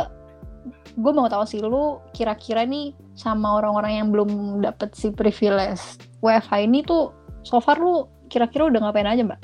[0.94, 4.30] gue mau tahu sih lo kira-kira nih sama orang-orang yang belum
[4.62, 7.12] dapet si privilege WFH ini tuh
[7.44, 9.40] so far lu kira-kira udah ngapain aja mbak?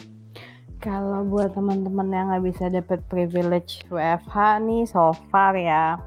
[0.80, 6.00] Kalau buat teman-teman yang nggak bisa dapat privilege WFH nih so far ya,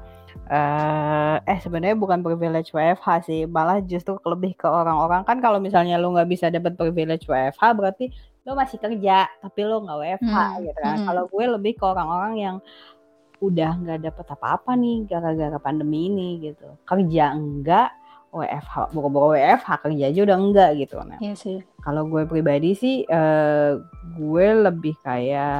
[0.50, 5.94] eh eh sebenarnya bukan privilege WFH sih, malah justru lebih ke orang-orang kan kalau misalnya
[5.94, 8.10] lu nggak bisa dapat privilege WFH berarti
[8.44, 10.96] lu masih kerja tapi lu nggak WFH Hmm, gitu kan.
[11.00, 11.06] hmm.
[11.06, 12.56] Kalau gue lebih ke orang-orang yang
[13.48, 16.68] udah nggak dapat apa-apa nih gara-gara pandemi ini gitu.
[16.84, 17.90] Kerja enggak,
[18.34, 20.98] WFH, boro-boro WFH kerja aja udah enggak gitu.
[20.98, 21.58] Nah, Iya sih.
[21.78, 23.78] kalau gue pribadi sih, eh,
[24.18, 25.54] gue lebih kayak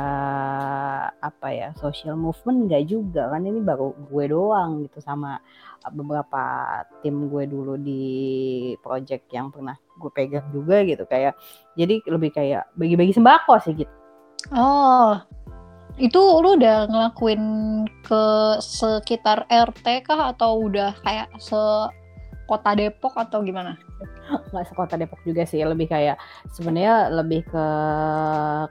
[1.20, 5.38] apa ya social movement nggak juga kan ini baru gue doang gitu sama
[5.92, 6.42] beberapa
[7.04, 8.02] tim gue dulu di
[8.80, 11.36] project yang pernah gue pegang juga gitu kayak
[11.76, 13.92] jadi lebih kayak bagi-bagi sembako sih gitu.
[14.52, 15.16] Oh,
[15.94, 17.42] itu lu udah ngelakuin
[18.02, 18.24] ke
[18.58, 20.34] sekitar RT kah?
[20.34, 21.60] Atau udah kayak se
[22.44, 23.72] sekota Depok atau gimana?
[24.52, 26.20] nggak sekota Depok juga sih lebih kayak
[26.52, 27.66] sebenarnya lebih ke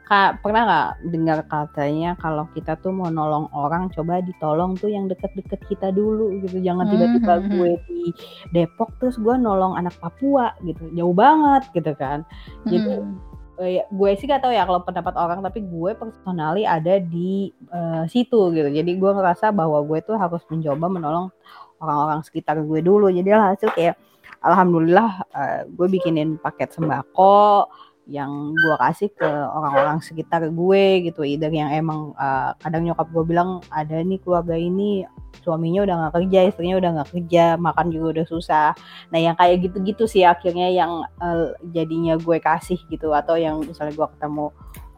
[0.06, 5.10] kak pernah nggak dengar katanya kalau kita tuh mau nolong orang coba ditolong tuh yang
[5.10, 6.62] deket-deket kita dulu gitu.
[6.62, 8.02] Jangan tiba-tiba Hmm, hmm, gue di
[8.54, 10.94] Depok terus gue nolong anak Papua gitu.
[10.94, 12.22] Jauh banget gitu kan.
[12.70, 13.33] Jadi Hmm.
[13.66, 18.04] Ya, gue sih gak tahu ya kalau pendapat orang tapi gue personally ada di eh,
[18.08, 18.70] situ gitu.
[18.70, 21.28] Jadi gue ngerasa bahwa gue tuh harus mencoba menolong
[21.84, 23.12] orang-orang sekitar gue dulu.
[23.12, 23.96] Jadi hasil kayak
[24.44, 27.68] alhamdulillah eh, gue bikinin paket sembako
[28.04, 31.24] yang gue kasih ke orang-orang sekitar gue gitu.
[31.24, 35.08] Either yang emang eh, kadang nyokap gue bilang ada nih keluarga ini
[35.44, 38.70] suaminya udah nggak kerja istrinya udah nggak kerja makan juga udah susah.
[39.12, 43.16] Nah yang kayak gitu-gitu sih akhirnya yang eh, jadinya gue kasih gitu.
[43.16, 44.52] Atau yang misalnya gue ketemu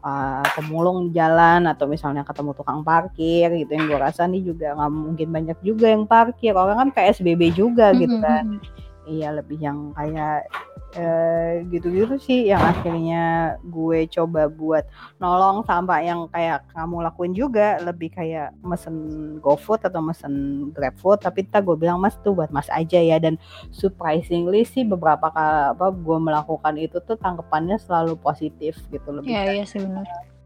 [0.06, 4.78] uh, pemulung di jalan atau misalnya ketemu tukang parkir gitu yang gue rasa nih juga
[4.78, 6.54] nggak mungkin banyak juga yang parkir.
[6.54, 8.46] Orang kan PSBB juga gitu Hmm, kan.
[8.62, 8.85] hmm.
[9.06, 10.50] Iya lebih yang kayak
[10.96, 13.24] eh, gitu-gitu sih yang akhirnya
[13.62, 14.88] gue coba buat
[15.20, 17.78] nolong sampai yang kayak kamu lakuin juga.
[17.84, 18.96] Lebih kayak mesen
[19.40, 20.34] GoFood atau mesen
[20.72, 21.20] GrabFood.
[21.20, 23.20] Tapi ntar gue bilang mas tuh buat mas aja ya.
[23.20, 23.36] Dan
[23.76, 29.42] surprisingly sih beberapa kali apa gue melakukan itu tuh tanggapannya selalu positif gitu lebih Iya,
[29.44, 30.06] kayak- iya sih benar.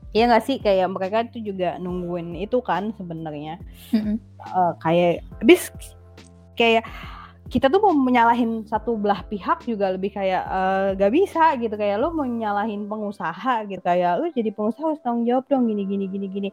[0.10, 0.58] Iya nggak sih?
[0.58, 3.62] Kayak mereka tuh juga nungguin itu kan sebenarnya.
[3.94, 4.18] Mm-mm.
[4.42, 5.70] Eh, kayak habis
[6.58, 6.82] kayak
[7.50, 11.74] kita tuh mau menyalahin satu belah pihak juga lebih kayak eh, gak bisa gitu.
[11.74, 15.84] Kayak lo mau nyalahin pengusaha gitu kayak lo jadi pengusaha harus tanggung jawab dong gini
[15.90, 16.50] gini gini gini.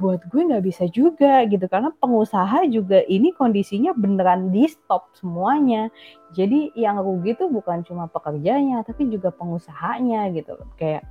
[0.00, 5.92] Buat gue nggak bisa juga gitu karena pengusaha juga ini kondisinya beneran di stop semuanya.
[6.32, 10.56] Jadi yang rugi tuh bukan cuma pekerjanya tapi juga pengusahanya gitu.
[10.80, 11.04] Kayak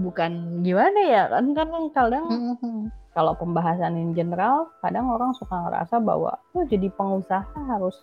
[0.00, 3.01] bukan gimana ya kan kan kadang Mm-mm.
[3.12, 7.96] Kalau pembahasan in general kadang orang suka ngerasa bahwa lo jadi pengusaha harus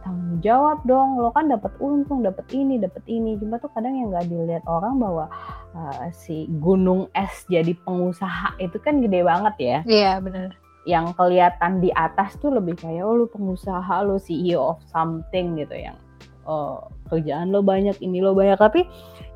[0.00, 1.20] tanggung jawab dong.
[1.20, 3.36] Lo kan dapat untung dapat ini dapat ini.
[3.36, 5.26] Cuma tuh kadang yang nggak dilihat orang bahwa
[5.76, 9.78] uh, si gunung es jadi pengusaha itu kan gede banget ya.
[9.84, 10.50] Iya, benar.
[10.82, 15.78] yang kelihatan di atas tuh lebih kayak oh lu pengusaha lo CEO of something gitu
[15.78, 15.94] yang
[16.42, 18.58] oh, kerjaan lo banyak ini lo banyak.
[18.58, 18.82] Tapi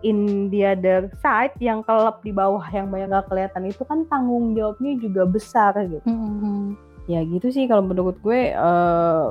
[0.07, 4.55] in the other side yang kelap di bawah yang banyak gak kelihatan itu kan tanggung
[4.55, 6.07] jawabnya juga besar gitu.
[6.07, 6.79] Mm-mm.
[7.11, 9.27] ya gitu sih kalau menurut gue eh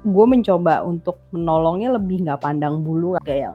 [0.00, 3.52] gue mencoba untuk menolongnya lebih nggak pandang bulu kayak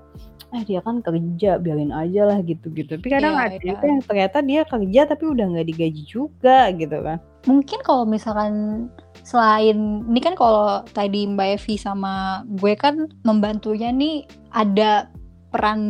[0.54, 4.02] eh dia kan kerja biarin aja lah gitu gitu tapi kadang Iya, ada juga yang
[4.06, 7.18] ternyata dia kerja tapi udah nggak digaji juga gitu kan.
[7.50, 8.54] Mungkin kalau misalkan
[9.26, 15.10] selain ini kan kalau tadi Mbak Evi sama gue kan membantunya nih ada
[15.50, 15.82] peran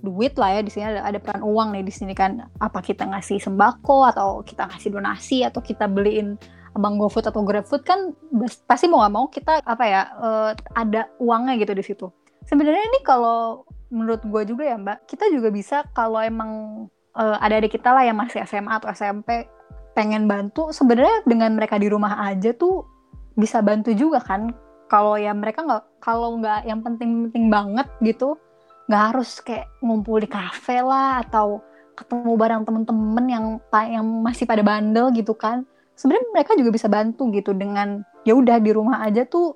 [0.00, 3.04] duit lah ya di sini ada, ada peran uang nih di sini kan apa kita
[3.04, 6.40] ngasih sembako atau kita ngasih donasi atau kita beliin
[6.74, 8.14] abang GoFood atau GrabFood kan
[8.64, 12.06] pasti mau nggak mau kita apa ya eh, ada uangnya gitu di situ.
[12.46, 16.86] Sebenarnya ini kalau menurut gue juga ya Mbak, kita juga bisa kalau emang
[17.18, 19.50] eh, ada adik kita lah yang masih SMA atau SMP
[19.98, 22.86] pengen bantu, sebenarnya dengan mereka di rumah aja tuh
[23.34, 24.54] bisa bantu juga kan.
[24.90, 28.38] Kalau ya mereka nggak, kalau nggak yang penting-penting banget gitu,
[28.90, 31.62] nggak harus kayak ngumpul di kafe lah atau
[31.94, 33.46] ketemu bareng temen-temen yang
[33.86, 35.62] yang masih pada bandel gitu kan.
[35.94, 39.54] Sebenarnya mereka juga bisa bantu gitu dengan ya udah di rumah aja tuh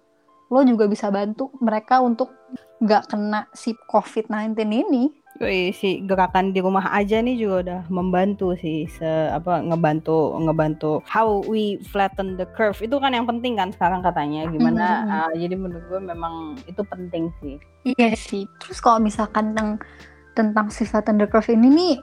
[0.55, 2.31] lo juga bisa bantu mereka untuk
[2.79, 5.11] nggak kena si COVID-19 ini.
[5.43, 9.03] Yoi, si gerakan di rumah aja nih juga udah membantu sih se
[9.35, 14.47] apa ngebantu ngebantu how we flatten the curve itu kan yang penting kan sekarang katanya
[14.47, 15.11] gimana Mhm.
[15.11, 16.35] uh, jadi menurut gue memang
[16.71, 18.47] itu penting sih Iya sih.
[18.63, 19.83] Terus kalau misalkan tentang
[20.33, 21.95] tentang sifat Thunder Curve ini nih,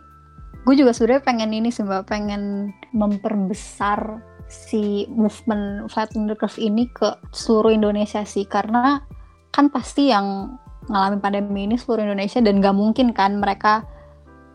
[0.68, 6.86] gue juga sebenarnya pengen ini sih mbak, pengen memperbesar si movement Flat Thunder Curve ini
[6.92, 9.02] ke seluruh Indonesia sih, karena
[9.50, 10.56] kan pasti yang
[10.92, 13.88] ngalamin pandemi ini seluruh Indonesia dan gak mungkin kan mereka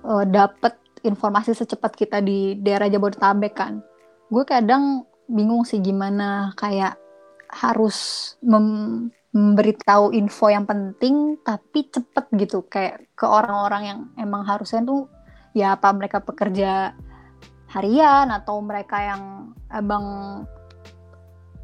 [0.05, 3.81] uh, dapet informasi secepat kita di daerah Jabodetabek kan.
[4.29, 7.01] Gue kadang bingung sih gimana kayak
[7.51, 7.97] harus
[8.45, 15.13] mem- memberitahu info yang penting tapi cepet gitu kayak ke orang-orang yang emang harusnya tuh
[15.53, 16.97] ya apa mereka pekerja
[17.69, 19.23] harian atau mereka yang
[19.69, 20.07] abang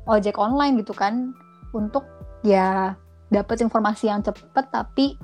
[0.05, 1.33] ojek online gitu kan
[1.73, 2.05] untuk
[2.45, 2.93] ya
[3.33, 5.17] dapat informasi yang cepet tapi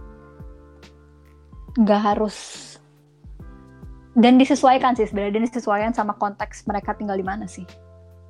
[1.77, 2.37] nggak harus
[4.19, 7.69] dan disesuaikan sih sebenarnya dan disesuaikan sama konteks mereka tinggal di mana sih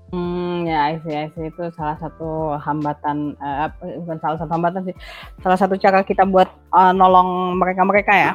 [0.09, 1.53] Hmm, ya, I see, I see.
[1.53, 4.97] itu salah satu hambatan, eh, apa- bukan salah satu hambatan sih,
[5.45, 8.33] salah satu cara kita buat eh, nolong mereka-mereka ya,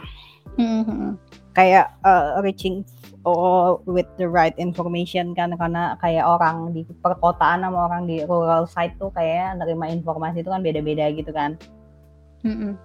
[0.54, 1.18] Mhm.
[1.58, 2.86] kayak eh, reaching
[3.24, 8.68] all with the right information kan karena kayak orang di perkotaan sama orang di rural
[8.68, 11.56] side tuh kayak nerima informasi itu kan beda-beda gitu kan.
[12.44, 12.76] Mm-mm.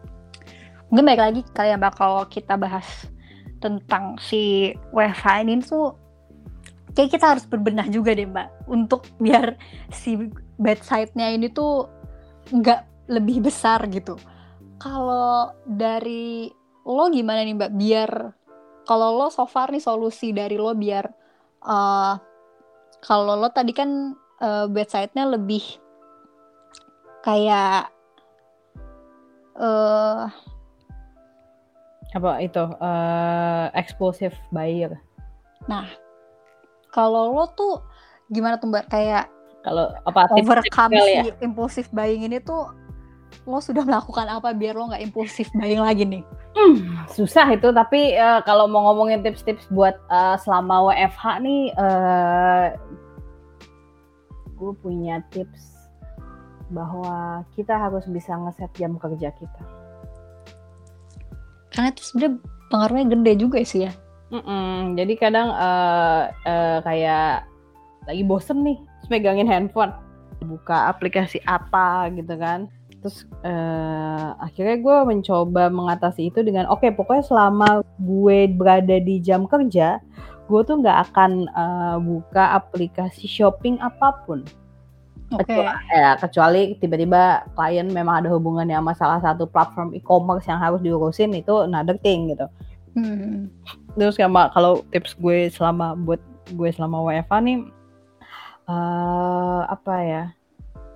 [0.89, 2.87] Mungkin baik lagi kali ya Mbak kalau kita bahas
[3.59, 5.99] tentang si WFH ini tuh
[6.95, 9.59] kayak kita harus berbenah juga deh Mbak untuk biar
[9.91, 11.91] si bedside-nya ini tuh
[12.55, 14.15] nggak lebih besar gitu.
[14.79, 16.47] Kalau dari
[16.87, 18.11] lo gimana nih Mbak biar
[18.89, 21.05] kalau lo so far nih solusi dari lo biar
[21.69, 22.17] uh,
[23.05, 25.61] kalau lo tadi kan uh, bedside-nya lebih
[27.21, 27.93] kayak
[29.61, 30.33] uh,
[32.17, 34.97] Apa itu eh explosive buyer.
[35.69, 35.85] nah
[36.89, 37.85] kalau lo tuh
[38.33, 39.29] gimana tuh Mbak kayak
[39.61, 41.35] Kalau apa overcome kali si ya?
[41.45, 42.73] impulsive buying ini tuh
[43.49, 46.23] lo sudah melakukan apa biar lo nggak impulsive buying lagi nih?
[46.53, 52.67] Hmm, susah itu tapi eh, kalau mau ngomongin tips-tips buat eh, selama WFH nih eh
[54.59, 55.79] gue punya tips
[56.69, 59.63] bahwa kita harus bisa ngeset jam kerja kita.
[61.73, 62.35] Karena itu sebenarnya
[62.69, 63.93] pengaruhnya gede juga sih ya.
[64.29, 67.49] Mm-mm, jadi kadang eh, eh, kayak
[68.05, 68.77] lagi bosen nih,
[69.09, 69.93] megangin handphone,
[70.45, 72.69] buka aplikasi apa gitu kan.
[72.99, 79.47] Terus eh, akhirnya gue mencoba mengatasi itu dengan oke pokoknya selama gue berada di jam
[79.47, 80.03] kerja,
[80.51, 84.43] gue tuh nggak akan eh, buka aplikasi shopping apa pun.
[85.29, 85.45] Oke.
[85.45, 90.81] Kecuali, ya, kecuali tiba-tiba klien memang ada hubungannya sama salah satu platform e-commerce yang harus
[90.81, 92.49] diurusin itu another thing gitu.
[92.97, 93.53] Hmm.
[93.95, 96.23] Terus sama kalau tips gue selama buat
[96.57, 97.59] gue selama WFH nih
[98.69, 100.25] eh apa ya?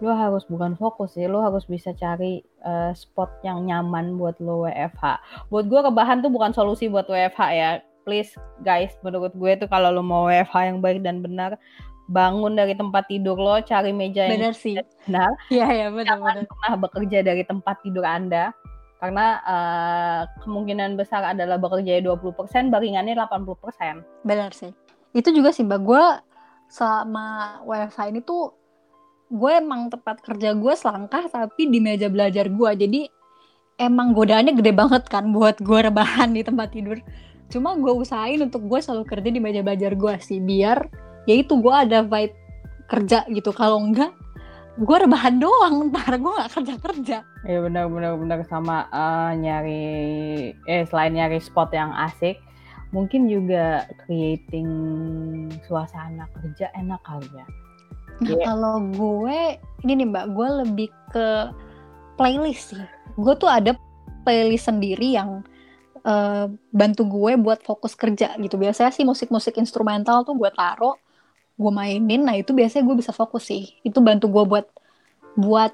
[0.03, 4.67] Lo harus bukan fokus sih, lo harus bisa cari eh, spot yang nyaman buat lo
[4.67, 5.03] WFH.
[5.47, 7.71] Buat gue rebahan tuh bukan solusi buat WFH ya.
[8.03, 8.35] Please
[8.67, 11.55] guys, menurut gue tuh kalau lo mau WFH yang baik dan benar,
[12.11, 14.75] bangun dari tempat tidur lo, cari meja yang Benar sih.
[15.07, 16.45] benar, Iya ya jangan benar-benar.
[16.51, 18.51] pernah bekerja dari tempat tidur Anda
[18.99, 24.27] karena eh, kemungkinan besar adalah bekerja 20%, baringannya 80%.
[24.27, 24.75] Benar sih.
[25.15, 26.05] Itu juga sih Mbak gue
[26.67, 28.51] sama WFH ini tuh
[29.33, 32.71] gue emang tempat kerja gue selangkah tapi di meja belajar gue.
[32.77, 33.01] Jadi
[33.81, 37.01] emang godaannya gede banget kan buat gue rebahan di tempat tidur.
[37.49, 40.85] Cuma gue usahain untuk gue selalu kerja di meja belajar gue sih biar
[41.25, 42.37] ya itu gue ada vibe
[42.93, 43.57] kerja gitu.
[43.57, 44.13] Kalau enggak
[44.77, 48.39] gue rebahan doang ntar gue nggak kerja kerja Ya benar benar benar.
[48.47, 49.83] Sama eh, nyari
[50.69, 52.39] eh selain nyari spot yang asik,
[52.95, 54.69] mungkin juga creating
[55.67, 57.47] suasana kerja enak kali ya.
[58.23, 58.45] Nah, Iya.
[58.47, 59.41] kalau gue
[59.83, 61.27] ini nih Mbak, gue lebih ke
[62.15, 62.87] playlist sih.
[63.19, 63.75] Gue tuh ada
[64.23, 65.43] playlist sendiri yang
[66.03, 68.59] eh, bantu gue buat fokus kerja gitu.
[68.59, 70.99] Biasanya sih musik-musik instrumental tuh gue taro,
[71.55, 72.27] gue mainin.
[72.27, 73.71] Nah itu biasanya gue bisa fokus sih.
[73.87, 74.67] Itu bantu gue buat
[75.39, 75.71] buat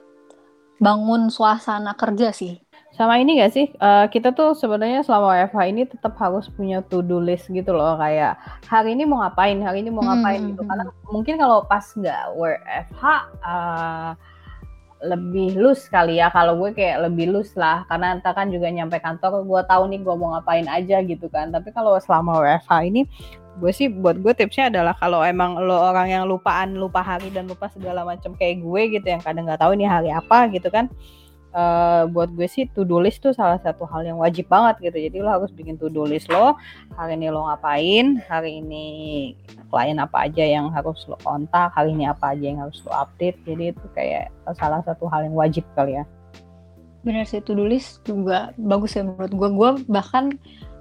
[0.79, 2.61] bangun suasana kerja sih.
[2.99, 7.23] Sama ini gak sih, eh, kita tuh sebenarnya selama WFH ini tetap harus punya to-do
[7.23, 8.35] list gitu loh, kayak
[8.67, 10.67] hari ini mau ngapain, hari ini mau ngapain Hmm, gitu.
[10.67, 13.03] hmm, Karena mungkin kalau pas nggak WFH
[13.39, 14.11] eh,
[14.99, 16.27] lebih loose kali ya.
[16.35, 20.03] Kalau gue kayak lebih loose lah, karena entah kan juga nyampe kantor, gue tahu nih
[20.03, 21.55] gue mau ngapain aja gitu kan.
[21.55, 23.07] Tapi kalau selama WFH ini,
[23.63, 27.47] gue sih buat gue tipsnya adalah kalau emang lo orang yang lupaan, lupa hari dan
[27.47, 30.91] lupa segala macam kayak gue gitu, yang kadang nggak tahu ini hari apa gitu kan
[31.55, 34.99] eh, buat gue sih to do list tuh salah satu hal yang wajib banget gitu.
[35.09, 36.57] Jadi lo harus bikin to do list lo.
[36.97, 38.21] Hari ini lo ngapain?
[38.29, 38.87] Hari ini
[39.73, 41.73] klien apa aja yang harus lo kontak?
[41.73, 43.41] Hari ini apa aja yang harus lo update?
[43.49, 46.05] Jadi itu kayak salah satu hal yang wajib kali ya.
[47.07, 49.49] Bener sih, to-do list juga bagus ya menurut gue.
[49.55, 50.35] Gue bahkan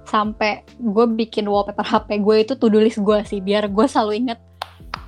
[0.08, 4.40] sampai gue bikin wallpaper HP gue itu to-do list gue sih, biar gue selalu inget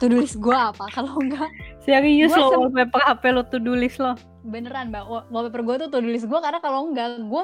[0.01, 0.89] to-do list gue apa.
[0.95, 1.49] Kalau enggak,
[1.93, 4.15] Serius Gue lo wallpaper HP lo to do list lo?
[4.41, 7.43] beneran mbak, wa- wallpaper gue tuh to-do list gue karena kalau enggak, gue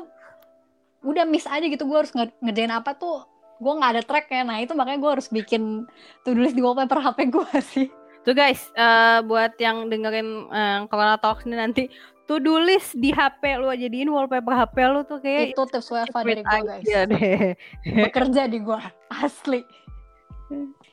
[1.05, 1.85] udah miss aja gitu.
[1.85, 4.43] Gue harus nge- ngerjain apa tuh, gue nggak ada tracknya.
[4.43, 5.85] Nah itu makanya gue harus bikin
[6.23, 7.87] to-do list di wallpaper HP gue sih.
[8.23, 11.87] Tuh guys, eh, buat yang dengerin eh, Corona Talks ini nanti
[12.25, 16.17] to do list di HP lu jadiin wallpaper HP lu tuh kayak itu tips WFH
[16.19, 16.83] dari gue guys.
[16.83, 17.55] Iya deh.
[18.09, 18.83] bekerja di gua
[19.13, 19.63] asli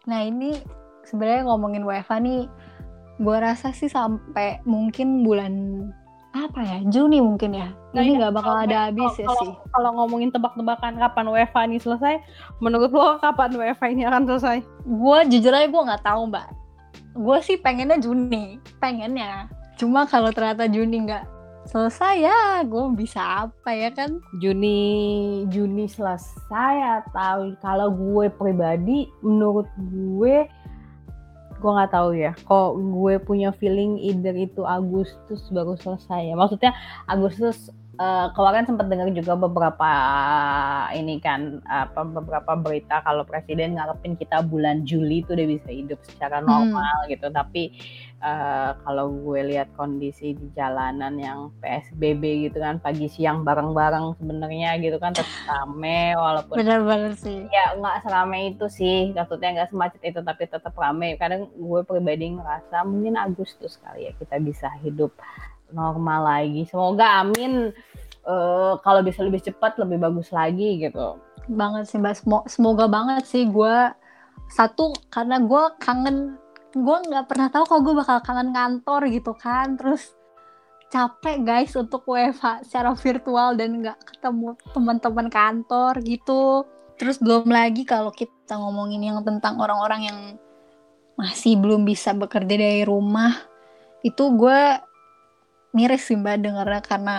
[0.04, 0.58] nah ini
[1.04, 2.42] sebenarnya ngomongin WFH nih
[3.22, 5.54] gua rasa sih sampai mungkin bulan
[6.34, 6.78] apa ya?
[6.90, 7.70] Juni mungkin ya.
[7.94, 9.52] Nah, ini iya, nggak bakal kalau- ada habis ya kalau, sih.
[9.70, 12.16] Kalau ngomongin tebak-tebakan kapan WFH ini selesai,
[12.58, 14.58] menurut lo kapan WFH ini akan selesai?
[14.84, 16.48] gue jujur aja gue nggak tahu mbak.
[17.14, 18.58] Gue sih pengennya Juni.
[18.82, 19.46] Pengennya.
[19.78, 21.24] Cuma kalau ternyata Juni nggak
[21.64, 24.18] selesai ya gue bisa apa ya kan?
[24.42, 24.82] Juni
[25.48, 26.76] Juni selesai
[27.06, 30.50] atau kalau gue pribadi menurut gue
[31.64, 32.36] gue nggak tahu ya.
[32.44, 36.36] Kok gue punya feeling either itu Agustus baru selesai ya.
[36.36, 36.76] Maksudnya
[37.08, 39.92] Agustus uh, kemarin sempat dengar juga beberapa
[40.94, 46.00] ini kan apa beberapa berita kalau presiden ngarepin kita bulan Juli itu udah bisa hidup
[46.06, 46.48] secara hmm.
[46.48, 47.10] normal hmm.
[47.14, 47.64] gitu tapi
[48.24, 54.80] uh, kalau gue lihat kondisi di jalanan yang PSBB gitu kan pagi siang bareng-bareng sebenarnya
[54.82, 60.02] gitu kan tetap rame walaupun benar-benar sih ya nggak serame itu sih maksudnya nggak semacet
[60.02, 65.14] itu tapi tetap rame kadang gue pribadi ngerasa mungkin Agustus kali ya kita bisa hidup
[65.74, 66.64] normal lagi.
[66.70, 67.74] Semoga amin
[68.24, 71.20] uh, kalau bisa lebih cepat lebih bagus lagi gitu.
[71.50, 72.24] Banget sih Mbak.
[72.48, 73.92] Semoga banget sih gue
[74.54, 76.38] satu karena gue kangen
[76.74, 80.18] gue nggak pernah tahu kalau gue bakal kangen kantor gitu kan terus
[80.90, 86.66] capek guys untuk WFH secara virtual dan nggak ketemu teman-teman kantor gitu
[86.98, 90.20] terus belum lagi kalau kita ngomongin yang tentang orang-orang yang
[91.18, 93.38] masih belum bisa bekerja dari rumah
[94.02, 94.62] itu gue
[95.74, 97.16] miris sih mbak dengarnya karena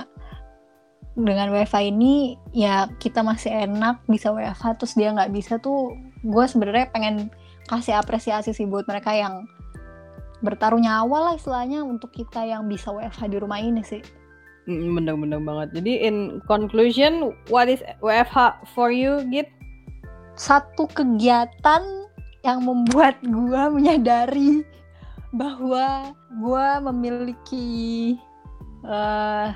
[1.14, 5.94] dengan WiFi ini ya kita masih enak bisa WFH terus dia nggak bisa tuh
[6.26, 7.30] gue sebenarnya pengen
[7.70, 9.46] kasih apresiasi sih buat mereka yang
[10.44, 14.04] bertaruh nyawa lah istilahnya untuk kita yang bisa WFH di rumah ini sih.
[14.68, 15.80] Bener-bener banget.
[15.80, 19.48] Jadi in conclusion, what is WFH for you, Git?
[20.36, 21.82] Satu kegiatan
[22.44, 24.60] yang membuat gue menyadari
[25.32, 27.68] bahwa gue memiliki
[28.84, 29.48] uh,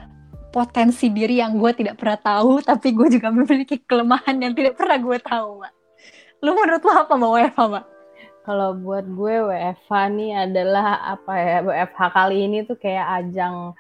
[0.49, 4.99] potensi diri yang gue tidak pernah tahu tapi gue juga memiliki kelemahan yang tidak pernah
[4.99, 5.73] gue tahu mbak
[6.39, 7.85] lu menurut lo apa mbak WFH mbak
[8.49, 13.77] kalau buat gue WFH nih adalah apa ya WFH kali ini tuh kayak ajang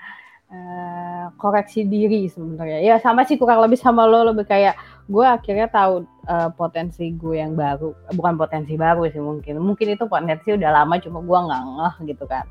[0.52, 2.84] uh, koreksi diri sebenarnya.
[2.84, 4.76] Ya sama sih kurang lebih sama lo lebih kayak
[5.08, 7.96] gue akhirnya tahu uh, potensi gue yang baru.
[8.12, 9.60] Bukan potensi baru sih mungkin.
[9.60, 12.44] Mungkin itu potensi udah lama cuma gue nggak ngeh gitu kan.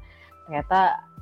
[0.50, 0.80] Ternyata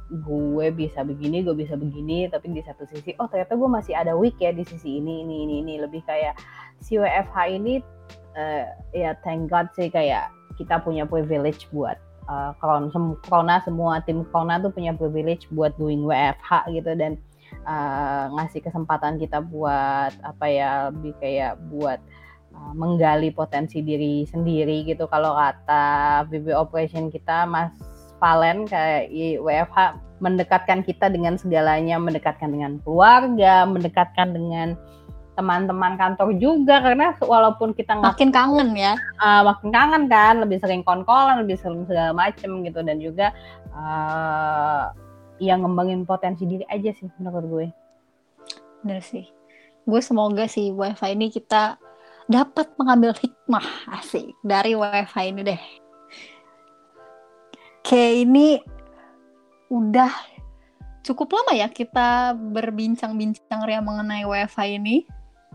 [0.10, 4.14] gue bisa begini, gue bisa begini, tapi di satu sisi, oh ternyata gue masih ada
[4.14, 6.38] week ya di sisi ini, ini, ini, ini, lebih kayak
[6.78, 7.82] si WFH ini,
[8.38, 10.30] uh, ya thank God sih kayak
[10.62, 11.98] kita punya privilege buat
[12.30, 17.18] uh, corona, semua tim corona tuh punya privilege buat doing WFH gitu dan
[17.66, 21.98] uh, ngasih kesempatan kita buat apa ya lebih kayak buat
[22.56, 25.12] menggali potensi diri sendiri gitu.
[25.12, 27.76] Kalau kata BB operation kita mas
[28.20, 29.12] Valen kayak
[29.44, 34.80] WFH mendekatkan kita dengan segalanya, mendekatkan dengan keluarga, mendekatkan dengan
[35.36, 40.64] teman-teman kantor juga karena walaupun kita nggak makin kangen ya, uh, makin kangen kan, lebih
[40.64, 43.36] sering konkolan, lebih sering segala macem gitu dan juga
[43.76, 44.96] uh,
[45.44, 47.68] yang ngembangin potensi diri aja sih menurut gue.
[48.88, 49.28] Bener sih,
[49.84, 51.76] gue semoga sih wifi ini kita
[52.32, 55.64] dapat mengambil hikmah asik dari wifi ini deh.
[57.86, 58.58] Oke, ini
[59.70, 60.10] udah
[61.06, 65.06] cukup lama ya kita berbincang-bincang Ria mengenai WiFi ini.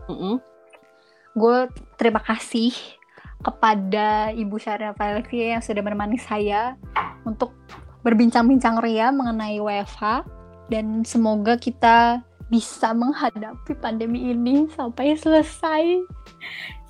[0.07, 0.35] Mm -hmm.
[1.35, 1.67] Gue
[1.99, 2.71] terima kasih
[3.43, 6.79] kepada Ibu Syarif Felixia yang sudah menemani saya
[7.27, 7.51] untuk
[7.99, 10.23] berbincang-bincang Ria mengenai WFH
[10.71, 15.83] dan semoga kita bisa menghadapi pandemi ini sampai selesai.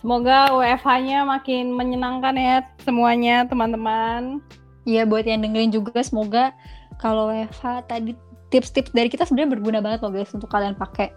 [0.06, 4.38] Semoga WFH-nya makin menyenangkan ya semuanya teman-teman.
[4.92, 6.52] Iya buat yang dengerin juga semoga
[7.00, 8.12] kalau Eva tadi
[8.52, 11.16] tips-tips dari kita sebenarnya berguna banget loh guys untuk kalian pakai.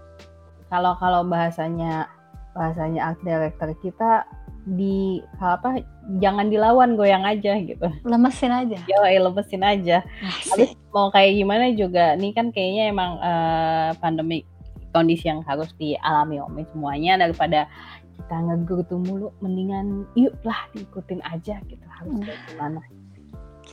[0.71, 2.07] Kalau kalau bahasanya
[2.55, 4.23] bahasanya art director kita
[4.65, 5.83] di apa
[6.23, 7.91] jangan dilawan goyang aja gitu.
[8.07, 8.79] Lemesin aja.
[8.87, 10.07] Eh, lemesin aja.
[10.23, 14.47] Habis mau kayak gimana juga nih kan kayaknya emang uh, pandemi
[14.95, 17.67] kondisi yang harus dialami om semuanya daripada
[18.15, 22.31] kita ngegerutu mulu mendingan yuk lah diikutin aja gitu harus hmm.
[22.55, 22.79] gimana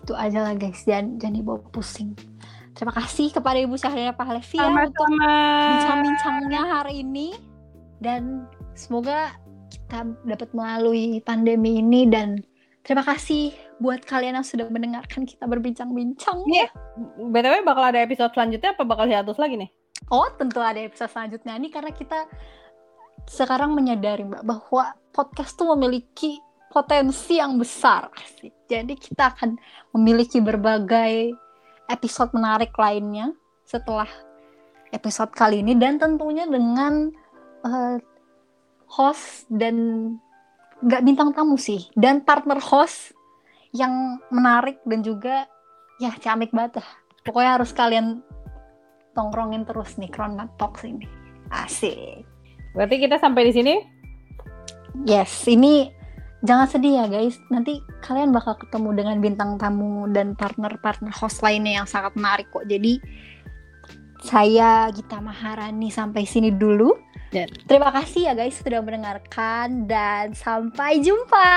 [0.02, 0.82] itu aja lah guys.
[0.84, 2.18] Jangan jangan dibawa pusing.
[2.74, 7.38] Terima kasih kepada Ibu Syahrina Pahlevi ya untuk bincang-bincangnya hari ini.
[8.02, 9.38] Dan semoga
[9.70, 12.10] kita dapat melalui pandemi ini.
[12.10, 12.42] Dan
[12.82, 16.42] terima kasih buat kalian yang sudah mendengarkan kita berbincang-bincang.
[16.50, 16.72] Ya.
[17.20, 19.70] BTW bakal ada episode selanjutnya apa bakal hiatus lagi nih?
[20.10, 21.54] Oh, tentu ada episode selanjutnya.
[21.62, 22.26] Nih karena kita
[23.30, 26.42] sekarang menyadari Mbak bahwa podcast tuh memiliki
[26.72, 28.08] potensi yang besar.
[28.72, 29.60] Jadi kita akan
[29.92, 31.36] memiliki berbagai
[31.92, 33.36] episode menarik lainnya
[33.68, 34.08] setelah
[34.96, 37.12] episode kali ini dan tentunya dengan
[37.68, 38.00] uh,
[38.88, 39.76] host dan
[40.82, 43.14] nggak bintang tamu sih dan partner host
[43.72, 45.48] yang menarik dan juga
[46.00, 46.90] ya camik banget lah.
[47.22, 48.24] Pokoknya harus kalian
[49.14, 51.06] tongkrongin terus nih Corona Talks ini.
[51.52, 52.24] Asik.
[52.72, 53.76] Berarti kita sampai di sini?
[55.08, 56.01] Yes, ini
[56.42, 57.38] jangan sedih ya guys.
[57.50, 62.66] Nanti kalian bakal ketemu dengan bintang tamu dan partner-partner host lainnya yang sangat menarik kok.
[62.66, 63.02] Jadi
[64.22, 66.94] saya Gita Maharani sampai sini dulu.
[67.32, 71.50] Dan terima kasih ya guys sudah mendengarkan dan sampai jumpa.